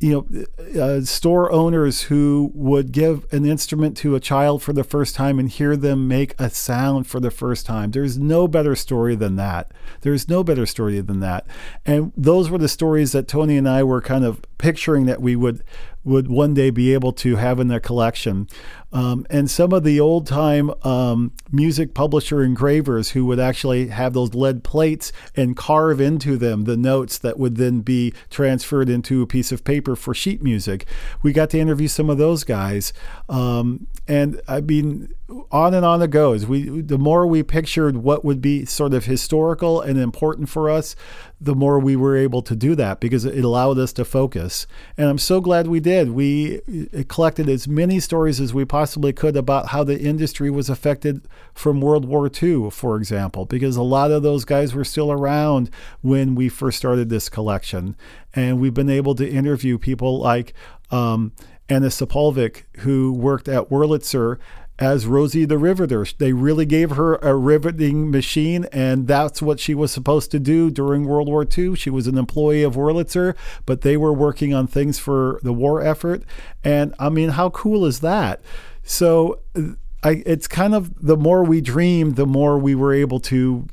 [0.00, 4.82] you know, uh, store owners who would give an instrument to a child for the
[4.82, 7.90] first time and hear them make a sound for the first time.
[7.90, 9.72] There's no better story than that.
[10.00, 11.46] There's no better story than that.
[11.84, 15.36] And those were the stories that Tony and I were kind of picturing that we
[15.36, 15.62] would
[16.04, 18.48] would one day be able to have in their collection.
[18.92, 24.14] Um, and some of the old time um, music publisher engravers who would actually have
[24.14, 29.22] those lead plates and carve into them the notes that would then be transferred into
[29.22, 30.86] a piece of paper for sheet music.
[31.22, 32.92] We got to interview some of those guys.
[33.28, 35.14] Um, and I mean,
[35.52, 36.44] on and on it goes.
[36.44, 40.96] We the more we pictured what would be sort of historical and important for us,
[41.40, 44.66] the more we were able to do that because it allowed us to focus.
[44.96, 46.10] And I'm so glad we did.
[46.10, 46.60] We
[47.06, 51.80] collected as many stories as we possibly could about how the industry was affected from
[51.80, 55.70] World War II, for example, because a lot of those guys were still around
[56.00, 57.96] when we first started this collection.
[58.34, 60.54] And we've been able to interview people like
[60.90, 61.32] um,
[61.68, 64.38] Anna Sepulvik, who worked at Wurlitzer
[64.80, 66.06] as Rosie the Riveter.
[66.16, 70.70] They really gave her a riveting machine, and that's what she was supposed to do
[70.70, 71.76] during World War II.
[71.76, 75.82] She was an employee of Wurlitzer, but they were working on things for the war
[75.82, 76.22] effort.
[76.64, 78.40] And I mean, how cool is that?
[78.90, 79.38] So
[80.02, 83.68] I, it's kind of the more we dreamed, the more we were able to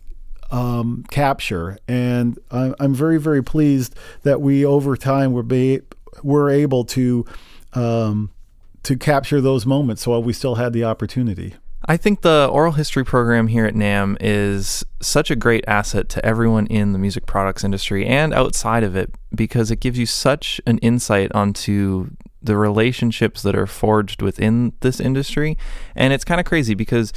[0.51, 1.79] um, capture.
[1.87, 5.81] And I'm, I'm very, very pleased that we over time were, be,
[6.21, 7.25] were able to.
[7.73, 8.31] Um,
[8.83, 11.55] to capture those moments while we still had the opportunity.
[11.85, 16.25] I think the oral history program here at NAMM is such a great asset to
[16.25, 20.61] everyone in the music products industry and outside of it because it gives you such
[20.65, 22.11] an insight onto
[22.47, 25.57] the relationships that are forged within this industry.
[25.95, 27.13] And it's kind of crazy because,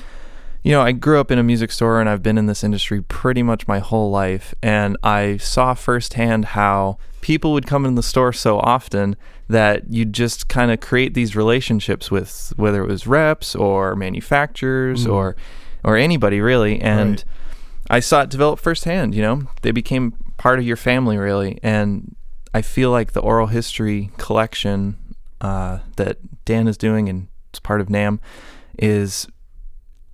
[0.62, 3.01] you know, I grew up in a music store and I've been in this industry
[3.01, 4.55] pretty much my whole life.
[4.62, 9.16] And I saw firsthand how people would come in the store so often
[9.49, 15.07] that you just kind of create these relationships with whether it was reps or manufacturers
[15.07, 15.12] mm.
[15.12, 15.37] or
[15.83, 17.24] or anybody really and right.
[17.91, 22.14] I saw it develop firsthand you know they became part of your family really and
[22.55, 24.97] I feel like the oral history collection
[25.41, 28.20] uh, that Dan is doing and it's part of NAMM
[28.78, 29.26] is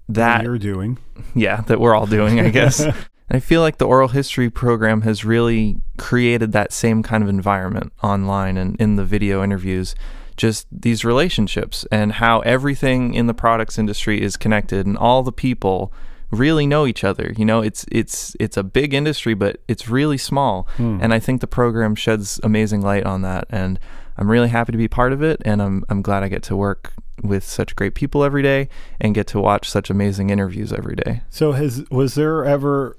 [0.08, 0.98] that you're doing
[1.34, 2.86] yeah that we're all doing I guess
[3.30, 7.92] I feel like the oral history program has really created that same kind of environment
[8.02, 9.94] online and in the video interviews.
[10.36, 15.32] Just these relationships and how everything in the products industry is connected and all the
[15.32, 15.92] people
[16.30, 17.32] really know each other.
[17.36, 20.68] You know, it's it's it's a big industry, but it's really small.
[20.76, 20.98] Hmm.
[21.00, 23.46] And I think the program sheds amazing light on that.
[23.50, 23.80] And
[24.18, 25.42] I'm really happy to be part of it.
[25.44, 26.92] And I'm I'm glad I get to work
[27.22, 28.68] with such great people every day
[29.00, 31.22] and get to watch such amazing interviews every day.
[31.30, 32.96] So has was there ever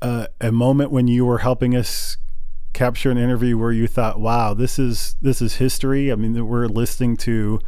[0.00, 2.16] uh, a moment when you were helping us
[2.72, 6.66] capture an interview where you thought, "Wow, this is this is history." I mean, we're
[6.66, 7.60] listening to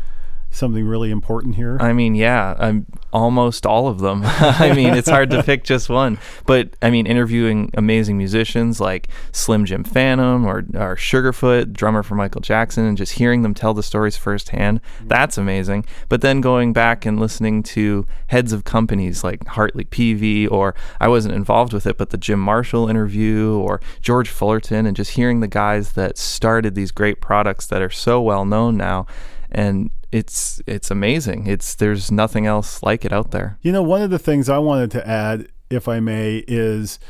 [0.55, 1.77] something really important here?
[1.81, 4.23] I mean, yeah, I'm almost all of them.
[4.25, 9.09] I mean, it's hard to pick just one, but I mean, interviewing amazing musicians like
[9.33, 13.75] Slim Jim Phantom or, or Sugarfoot, drummer for Michael Jackson, and just hearing them tell
[13.75, 15.09] the stories firsthand, mm-hmm.
[15.09, 15.85] that's amazing.
[16.09, 21.09] But then going back and listening to heads of companies like Hartley Peavey, or I
[21.09, 25.41] wasn't involved with it, but the Jim Marshall interview, or George Fullerton, and just hearing
[25.41, 29.07] the guys that started these great products that are so well known now
[29.55, 31.49] and it's it's amazing.
[31.49, 33.59] It's there's nothing else like it out there.
[33.63, 37.01] You know, one of the things I wanted to add, if I may, is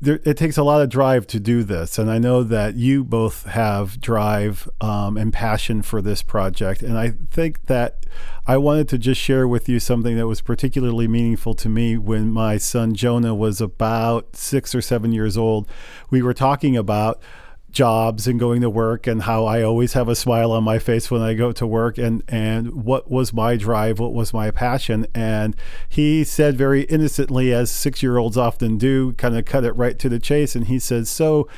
[0.00, 3.04] there, it takes a lot of drive to do this, and I know that you
[3.04, 6.82] both have drive um, and passion for this project.
[6.82, 8.04] And I think that
[8.48, 12.32] I wanted to just share with you something that was particularly meaningful to me when
[12.32, 15.68] my son Jonah was about six or seven years old.
[16.10, 17.22] We were talking about
[17.70, 21.10] jobs and going to work and how I always have a smile on my face
[21.10, 25.06] when I go to work and and what was my drive what was my passion.
[25.14, 25.56] And
[25.88, 30.18] he said very innocently as 6-year-olds often do kind of cut it right to the
[30.18, 30.56] chase.
[30.56, 31.48] And he says so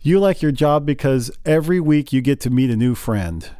[0.00, 3.50] you like your job because every week you get to meet a new friend.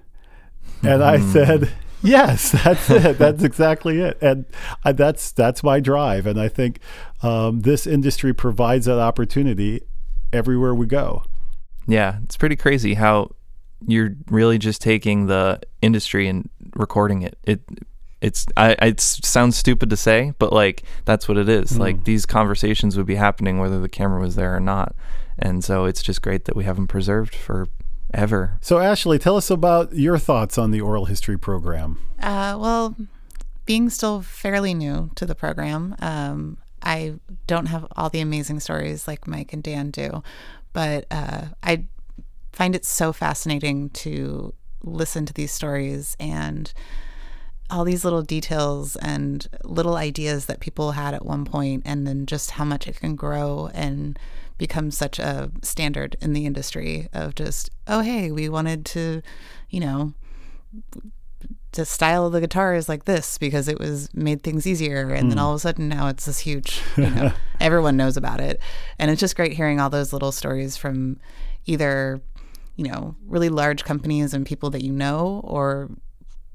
[0.83, 1.31] And I hmm.
[1.33, 1.73] said
[2.03, 3.19] yes that's it.
[3.19, 4.17] That's exactly it.
[4.23, 4.47] And
[4.85, 6.27] I, that's that's my drive.
[6.27, 6.81] And I think
[7.23, 9.83] um, this industry provides that opportunity
[10.33, 11.25] everywhere we go
[11.91, 13.31] yeah, it's pretty crazy how
[13.87, 17.39] you're really just taking the industry and recording it.
[17.45, 17.61] It
[18.21, 21.73] it's I it sounds stupid to say, but like that's what it is.
[21.73, 21.79] Mm.
[21.79, 24.95] Like these conversations would be happening whether the camera was there or not.
[25.39, 27.67] And so it's just great that we have them preserved for
[28.13, 28.59] ever.
[28.61, 31.99] So Ashley, tell us about your thoughts on the oral history program.
[32.21, 32.97] Uh, well,
[33.65, 37.15] being still fairly new to the program, um, I
[37.47, 40.23] don't have all the amazing stories like Mike and Dan do,
[40.73, 41.85] but uh, I
[42.53, 46.73] find it so fascinating to listen to these stories and
[47.71, 52.27] all these little details and little ideas that people had at one point, and then
[52.27, 54.19] just how much it can grow and
[54.59, 59.23] become such a standard in the industry of just, oh, hey, we wanted to,
[59.71, 60.13] you know,
[61.73, 65.27] the style of the guitar is like this because it was made things easier and
[65.27, 65.29] mm.
[65.29, 65.45] then hmm.
[65.45, 68.61] all of a sudden now it's this huge you know everyone knows about it
[68.99, 71.19] and it's just great hearing all those little stories from
[71.67, 72.21] either
[72.77, 75.89] you know really large companies and people that you know or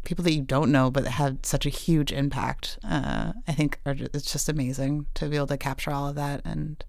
[0.04, 3.80] people that you don't know but that had such a huge impact uh, i think
[3.86, 6.84] are, it's just amazing to be able to capture all of that and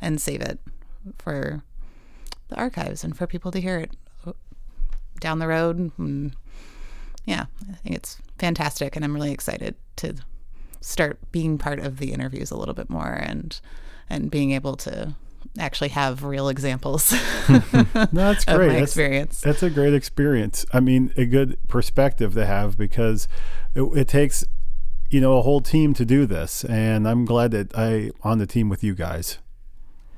[0.00, 0.60] and save it
[1.18, 1.62] for
[2.48, 3.90] the archives and for people to hear it
[5.20, 6.34] down the road and,
[7.30, 10.16] yeah, I think it's fantastic, and I'm really excited to
[10.80, 13.60] start being part of the interviews a little bit more and
[14.08, 15.14] and being able to
[15.58, 17.12] actually have real examples.
[17.48, 17.60] no,
[18.12, 18.68] that's great.
[18.68, 19.40] my that's, experience.
[19.42, 20.66] That's a great experience.
[20.72, 23.28] I mean, a good perspective to have because
[23.76, 24.44] it, it takes
[25.08, 28.46] you know a whole team to do this, and I'm glad that I on the
[28.46, 29.38] team with you guys.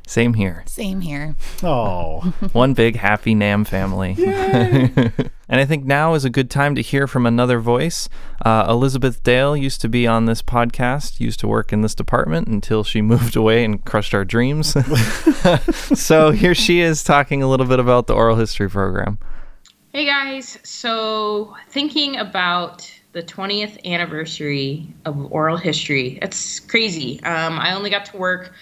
[0.07, 0.65] Same here.
[0.67, 1.37] Same here.
[1.63, 2.21] Oh.
[2.53, 4.17] One big happy NAMM family.
[4.19, 8.09] and I think now is a good time to hear from another voice.
[8.45, 12.49] Uh, Elizabeth Dale used to be on this podcast, used to work in this department
[12.49, 14.77] until she moved away and crushed our dreams.
[15.99, 19.19] so here she is talking a little bit about the oral history program.
[19.93, 20.59] Hey guys.
[20.63, 27.23] So thinking about the 20th anniversary of oral history, it's crazy.
[27.25, 28.53] Um, I only got to work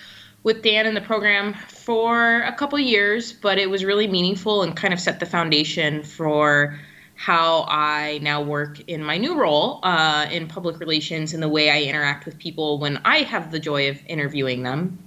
[0.43, 4.77] with Dan in the program for a couple years, but it was really meaningful and
[4.77, 6.79] kind of set the foundation for
[7.15, 11.69] how I now work in my new role uh, in public relations and the way
[11.69, 14.99] I interact with people when I have the joy of interviewing them.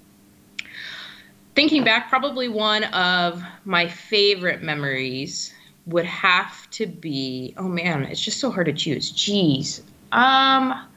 [1.56, 5.54] Thinking back, probably one of my favorite memories
[5.88, 9.10] would have to be oh man, it's just so hard to choose.
[9.10, 9.82] Geez.
[10.12, 10.88] Um,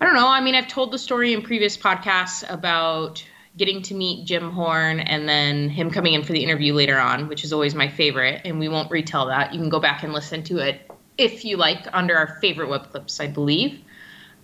[0.00, 0.28] I don't know.
[0.28, 3.22] I mean, I've told the story in previous podcasts about
[3.56, 7.28] getting to meet Jim Horn and then him coming in for the interview later on,
[7.28, 8.40] which is always my favorite.
[8.44, 9.52] And we won't retell that.
[9.52, 12.90] You can go back and listen to it if you like under our favorite web
[12.90, 13.82] clips, I believe.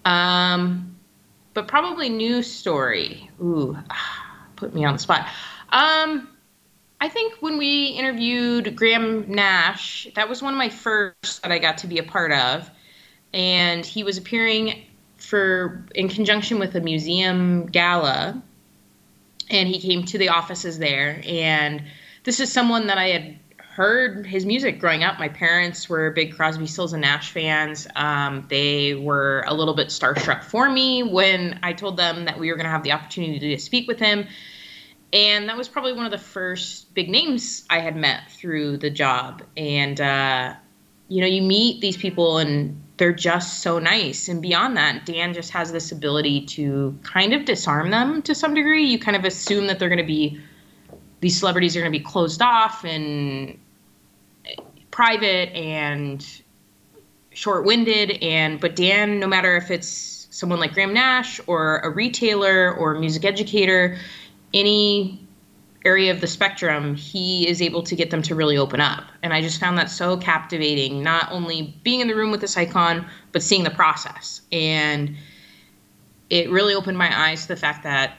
[0.04, 0.96] Um,
[1.54, 3.30] but probably new story.
[3.40, 3.78] Ooh,
[4.56, 5.26] put me on the spot.
[5.70, 6.28] Um,
[7.00, 11.58] I think when we interviewed Graham Nash, that was one of my first that I
[11.58, 12.70] got to be a part of.
[13.32, 14.86] And he was appearing
[15.26, 18.42] for in conjunction with a museum gala
[19.50, 21.20] and he came to the offices there.
[21.26, 21.82] And
[22.24, 25.18] this is someone that i had heard his music growing up.
[25.18, 27.86] My parents were big crosby stills and nash fans.
[27.94, 32.48] Um, they were a little bit starstruck for me when i told them that we
[32.48, 34.26] were going to have the opportunity to speak with him.
[35.12, 38.90] And that was probably one of the first big names i had met through the
[38.90, 39.42] job.
[39.56, 40.54] And uh,
[41.08, 44.28] you know, you meet these people and they're just so nice.
[44.28, 48.54] And beyond that, Dan just has this ability to kind of disarm them to some
[48.54, 48.86] degree.
[48.86, 50.40] You kind of assume that they're going to be,
[51.20, 53.58] these celebrities are going to be closed off and
[54.90, 56.42] private and
[57.30, 62.74] short-winded and but Dan no matter if it's someone like Graham Nash or a retailer
[62.74, 63.98] or a music educator
[64.54, 65.25] any
[65.86, 69.32] area of the spectrum he is able to get them to really open up and
[69.32, 73.06] I just found that so captivating not only being in the room with this icon
[73.32, 75.16] but seeing the process and
[76.28, 78.16] it really opened my eyes to the fact that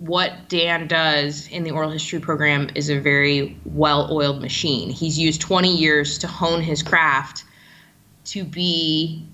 [0.00, 4.88] what Dan does in the oral history program is a very well oiled machine.
[4.88, 7.44] He's used 20 years to hone his craft
[8.24, 9.26] to be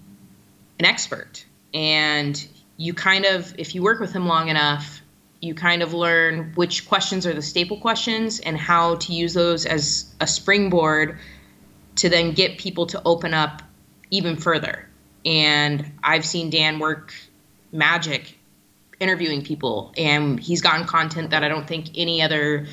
[0.80, 1.44] an expert.
[1.72, 2.46] And
[2.76, 5.02] you kind of, if you work with him long enough,
[5.47, 9.64] you kind of learn which questions are the staple questions and how to use those
[9.64, 11.18] as a springboard
[11.97, 13.62] to then get people to open up
[14.11, 14.88] even further.
[15.24, 17.14] And I've seen Dan work
[17.72, 18.38] magic
[19.01, 22.66] interviewing people and he's gotten content that I don't think any other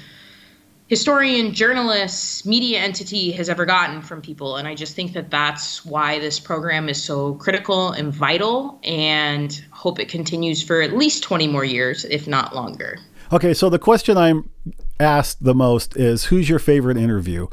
[0.93, 4.57] historian, journalist, media entity has ever gotten from people.
[4.57, 9.59] And I just think that that's why this program is so critical and vital and
[9.71, 12.99] hope it continues for at least 20 more years, if not longer.
[13.31, 14.51] Okay, so the question I'm
[14.99, 17.47] asked the most is who's your favorite interview?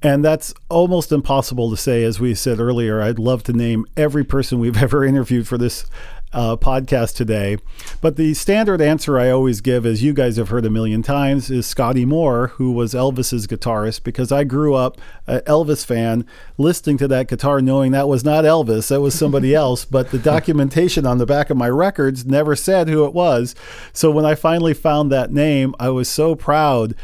[0.00, 2.02] And that's almost impossible to say.
[2.02, 5.84] As we said earlier, I'd love to name every person we've ever interviewed for this
[6.32, 7.58] uh, podcast today.
[8.00, 11.50] But the standard answer I always give, as you guys have heard a million times,
[11.50, 16.24] is Scotty Moore, who was Elvis's guitarist, because I grew up an Elvis fan,
[16.58, 19.84] listening to that guitar, knowing that was not Elvis, that was somebody else.
[19.84, 23.54] But the documentation on the back of my records never said who it was.
[23.92, 26.94] So when I finally found that name, I was so proud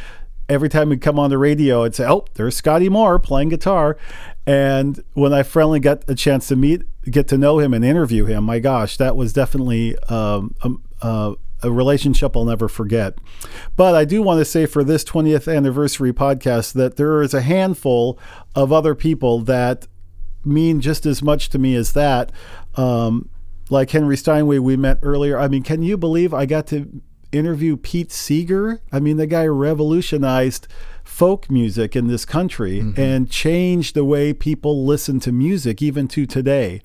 [0.48, 3.96] every time we'd come on the radio, I'd say, "Oh, there's Scotty Moore playing guitar,"
[4.46, 8.24] And when I finally got a chance to meet, get to know him, and interview
[8.24, 13.18] him, my gosh, that was definitely um, a, um, uh, a relationship I'll never forget.
[13.76, 17.40] But I do want to say for this 20th anniversary podcast that there is a
[17.40, 18.18] handful
[18.54, 19.86] of other people that
[20.44, 22.30] mean just as much to me as that.
[22.74, 23.30] Um,
[23.70, 25.38] like Henry Steinway, we met earlier.
[25.38, 27.02] I mean, can you believe I got to
[27.32, 28.80] interview Pete Seeger?
[28.92, 30.68] I mean, the guy revolutionized
[31.06, 33.00] folk music in this country mm-hmm.
[33.00, 36.82] and changed the way people listen to music even to today.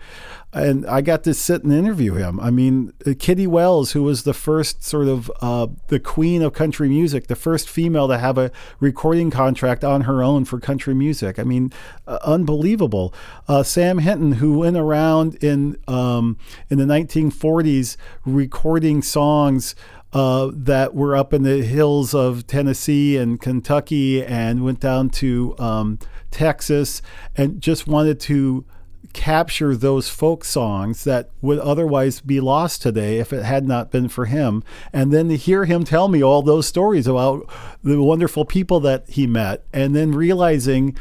[0.54, 2.40] And I got to sit and interview him.
[2.40, 6.54] I mean, uh, Kitty Wells, who was the first sort of uh, the queen of
[6.54, 10.94] country music, the first female to have a recording contract on her own for country
[10.94, 11.40] music.
[11.40, 11.72] I mean,
[12.06, 13.14] uh, unbelievable.
[13.48, 16.38] Uh, Sam Hinton, who went around in um,
[16.70, 17.96] in the 1940s
[18.26, 19.74] recording songs
[20.14, 25.56] uh, that were up in the hills of Tennessee and Kentucky and went down to
[25.58, 26.00] um,
[26.32, 27.02] Texas
[27.36, 28.66] and just wanted to
[29.14, 34.08] capture those folk songs that would otherwise be lost today if it had not been
[34.08, 34.64] for him.
[34.94, 37.50] And then to hear him tell me all those stories about
[37.84, 40.96] the wonderful people that he met, and then realizing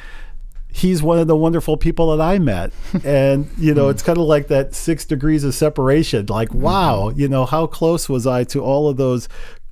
[0.73, 2.73] he's one of the wonderful people that I met.
[3.05, 6.27] And, you know, it's kind of like that six degrees of separation.
[6.27, 9.29] Like, wow, you know, how close was I to all of those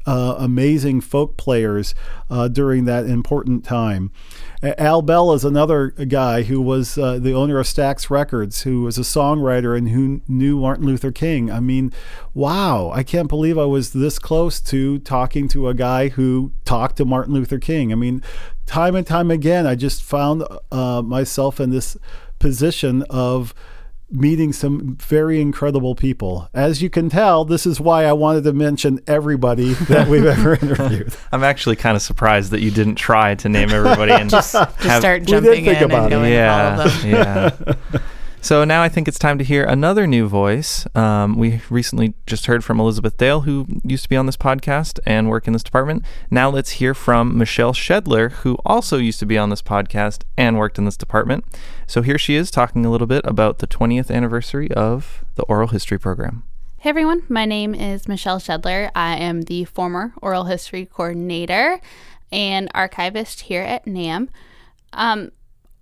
[0.07, 1.95] uh, amazing folk players
[2.31, 4.11] uh, during that important time?
[4.63, 8.99] Al Bell is another guy who was uh, the owner of Stax Records, who was
[8.99, 11.49] a songwriter and who knew Martin Luther King.
[11.49, 11.93] I mean,
[12.35, 16.97] wow, I can't believe I was this close to talking to a guy who talked
[16.97, 17.93] to Martin Luther King.
[17.93, 18.21] I mean,
[18.69, 21.97] time and time again, I just found uh, myself in this
[22.39, 23.55] position of
[24.11, 26.49] meeting some very incredible people.
[26.55, 30.55] As you can tell, this is why I wanted to mention everybody that we've ever
[30.55, 31.15] interviewed.
[31.33, 34.77] I'm actually kind of surprised that you didn't try to name everybody and just, just
[34.79, 37.11] have, start jumping in and knowing yeah, all of them.
[37.11, 38.01] Yeah.
[38.41, 40.87] So now I think it's time to hear another new voice.
[40.95, 45.01] Um, we recently just heard from Elizabeth Dale, who used to be on this podcast
[45.05, 46.05] and work in this department.
[46.31, 50.57] Now let's hear from Michelle Shedler, who also used to be on this podcast and
[50.57, 51.45] worked in this department.
[51.89, 55.69] So here she is talking a little bit about the 20th anniversary of the oral
[55.69, 56.45] history program.
[56.79, 58.93] Hey everyone, my name is Michelle Shedler.
[58.95, 61.81] I am the former oral history coordinator
[62.31, 64.29] and archivist here at NAMM.
[64.93, 65.33] Um,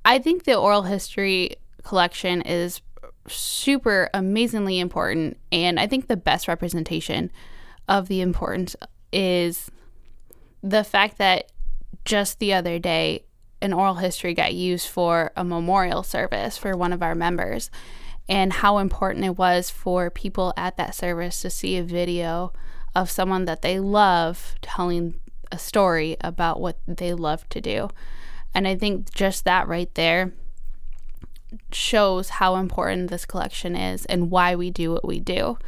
[0.07, 1.57] I think the oral history
[1.87, 2.83] collection is
[3.29, 5.39] super amazingly important.
[5.53, 7.31] And I think the best representation
[7.89, 8.75] of the importance
[9.13, 9.71] is
[10.63, 11.53] the fact that
[12.05, 13.25] just the other day,
[13.63, 17.71] an oral history got used for a memorial service for one of our members,
[18.29, 22.53] and how important it was for people at that service to see a video
[22.97, 25.21] of someone that they love telling
[25.53, 27.89] a story about what they love to do.
[28.53, 30.33] And I think just that right there
[31.73, 35.59] shows how important this collection is and why we do what we do.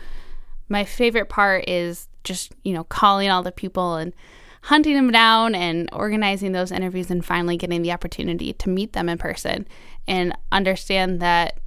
[0.69, 4.13] My favorite part is just, you know, calling all the people and
[4.63, 9.09] hunting them down and organizing those interviews and finally getting the opportunity to meet them
[9.09, 9.67] in person
[10.07, 11.59] and understand that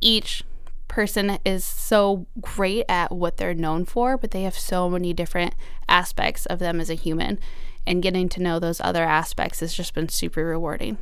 [0.00, 0.44] each
[0.88, 5.54] person is so great at what they're known for, but they have so many different
[5.88, 7.38] aspects of them as a human.
[7.86, 10.98] And getting to know those other aspects has just been super rewarding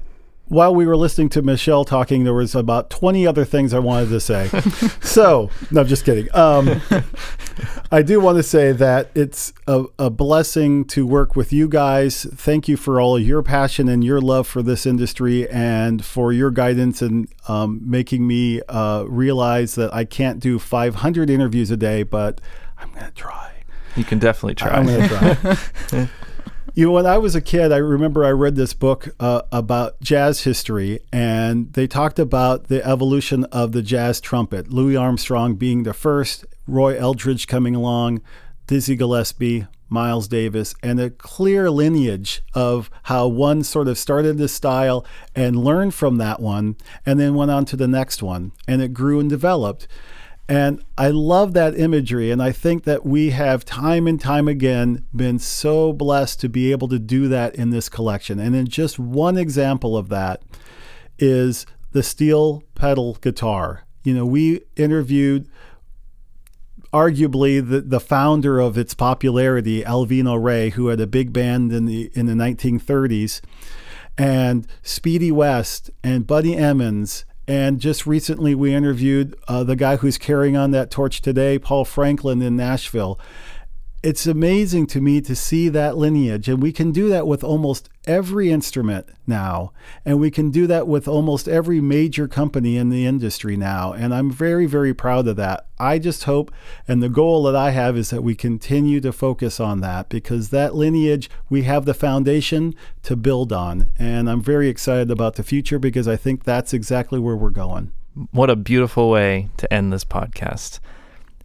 [0.50, 4.08] while we were listening to Michelle talking, there was about 20 other things I wanted
[4.08, 4.48] to say.
[5.00, 6.28] so, no, I'm just kidding.
[6.34, 6.82] Um,
[7.92, 12.24] I do want to say that it's a, a, blessing to work with you guys.
[12.34, 16.32] Thank you for all of your passion and your love for this industry and for
[16.32, 21.76] your guidance and um, making me uh, realize that I can't do 500 interviews a
[21.76, 22.40] day, but
[22.76, 23.52] I'm going to try.
[23.94, 24.70] You can definitely try.
[24.70, 26.08] I'm going to try.
[26.72, 30.00] You know, when I was a kid, I remember I read this book uh, about
[30.00, 34.70] jazz history, and they talked about the evolution of the jazz trumpet.
[34.70, 38.20] Louis Armstrong being the first, Roy Eldridge coming along,
[38.68, 44.52] Dizzy Gillespie, Miles Davis, and a clear lineage of how one sort of started this
[44.52, 45.04] style
[45.34, 48.94] and learned from that one, and then went on to the next one, and it
[48.94, 49.88] grew and developed.
[50.50, 52.32] And I love that imagery.
[52.32, 56.72] And I think that we have time and time again been so blessed to be
[56.72, 58.40] able to do that in this collection.
[58.40, 60.42] And then just one example of that
[61.20, 63.84] is the steel pedal guitar.
[64.02, 65.48] You know, we interviewed
[66.92, 71.86] arguably the, the founder of its popularity, Alvino Rey, who had a big band in
[71.86, 73.40] the in the 1930s,
[74.18, 80.18] and Speedy West and Buddy Emmons and just recently, we interviewed uh, the guy who's
[80.18, 83.18] carrying on that torch today, Paul Franklin in Nashville
[84.02, 86.48] it's amazing to me to see that lineage.
[86.48, 89.72] And we can do that with almost every instrument now.
[90.06, 93.92] And we can do that with almost every major company in the industry now.
[93.92, 95.66] And I'm very, very proud of that.
[95.78, 96.50] I just hope,
[96.88, 100.48] and the goal that I have is that we continue to focus on that because
[100.48, 103.90] that lineage, we have the foundation to build on.
[103.98, 107.92] And I'm very excited about the future because I think that's exactly where we're going.
[108.30, 110.80] What a beautiful way to end this podcast.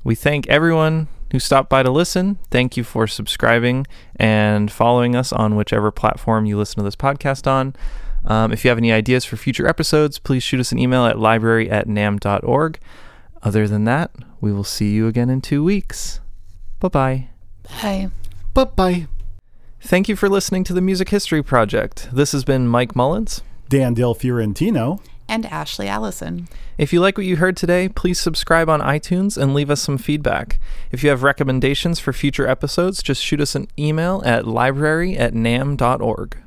[0.06, 2.40] We thank everyone who stopped by to listen.
[2.50, 7.46] Thank you for subscribing and following us on whichever platform you listen to this podcast
[7.46, 7.76] on.
[8.24, 11.20] Um, if you have any ideas for future episodes, please shoot us an email at
[11.20, 12.80] library at namm.org.
[13.44, 16.22] Other than that, we will see you again in two weeks.
[16.80, 17.28] Bye-bye.
[17.82, 18.12] Bye.
[18.54, 19.08] Bye-bye.
[19.82, 22.08] Thank you for listening to the Music History Project.
[22.14, 26.48] This has been Mike Mullins, Dan Del Fiorentino, and Ashley Allison.
[26.78, 29.98] If you like what you heard today, please subscribe on iTunes and leave us some
[29.98, 30.60] feedback.
[30.92, 35.34] If you have recommendations for future episodes, just shoot us an email at library at
[35.34, 36.38] namm.org.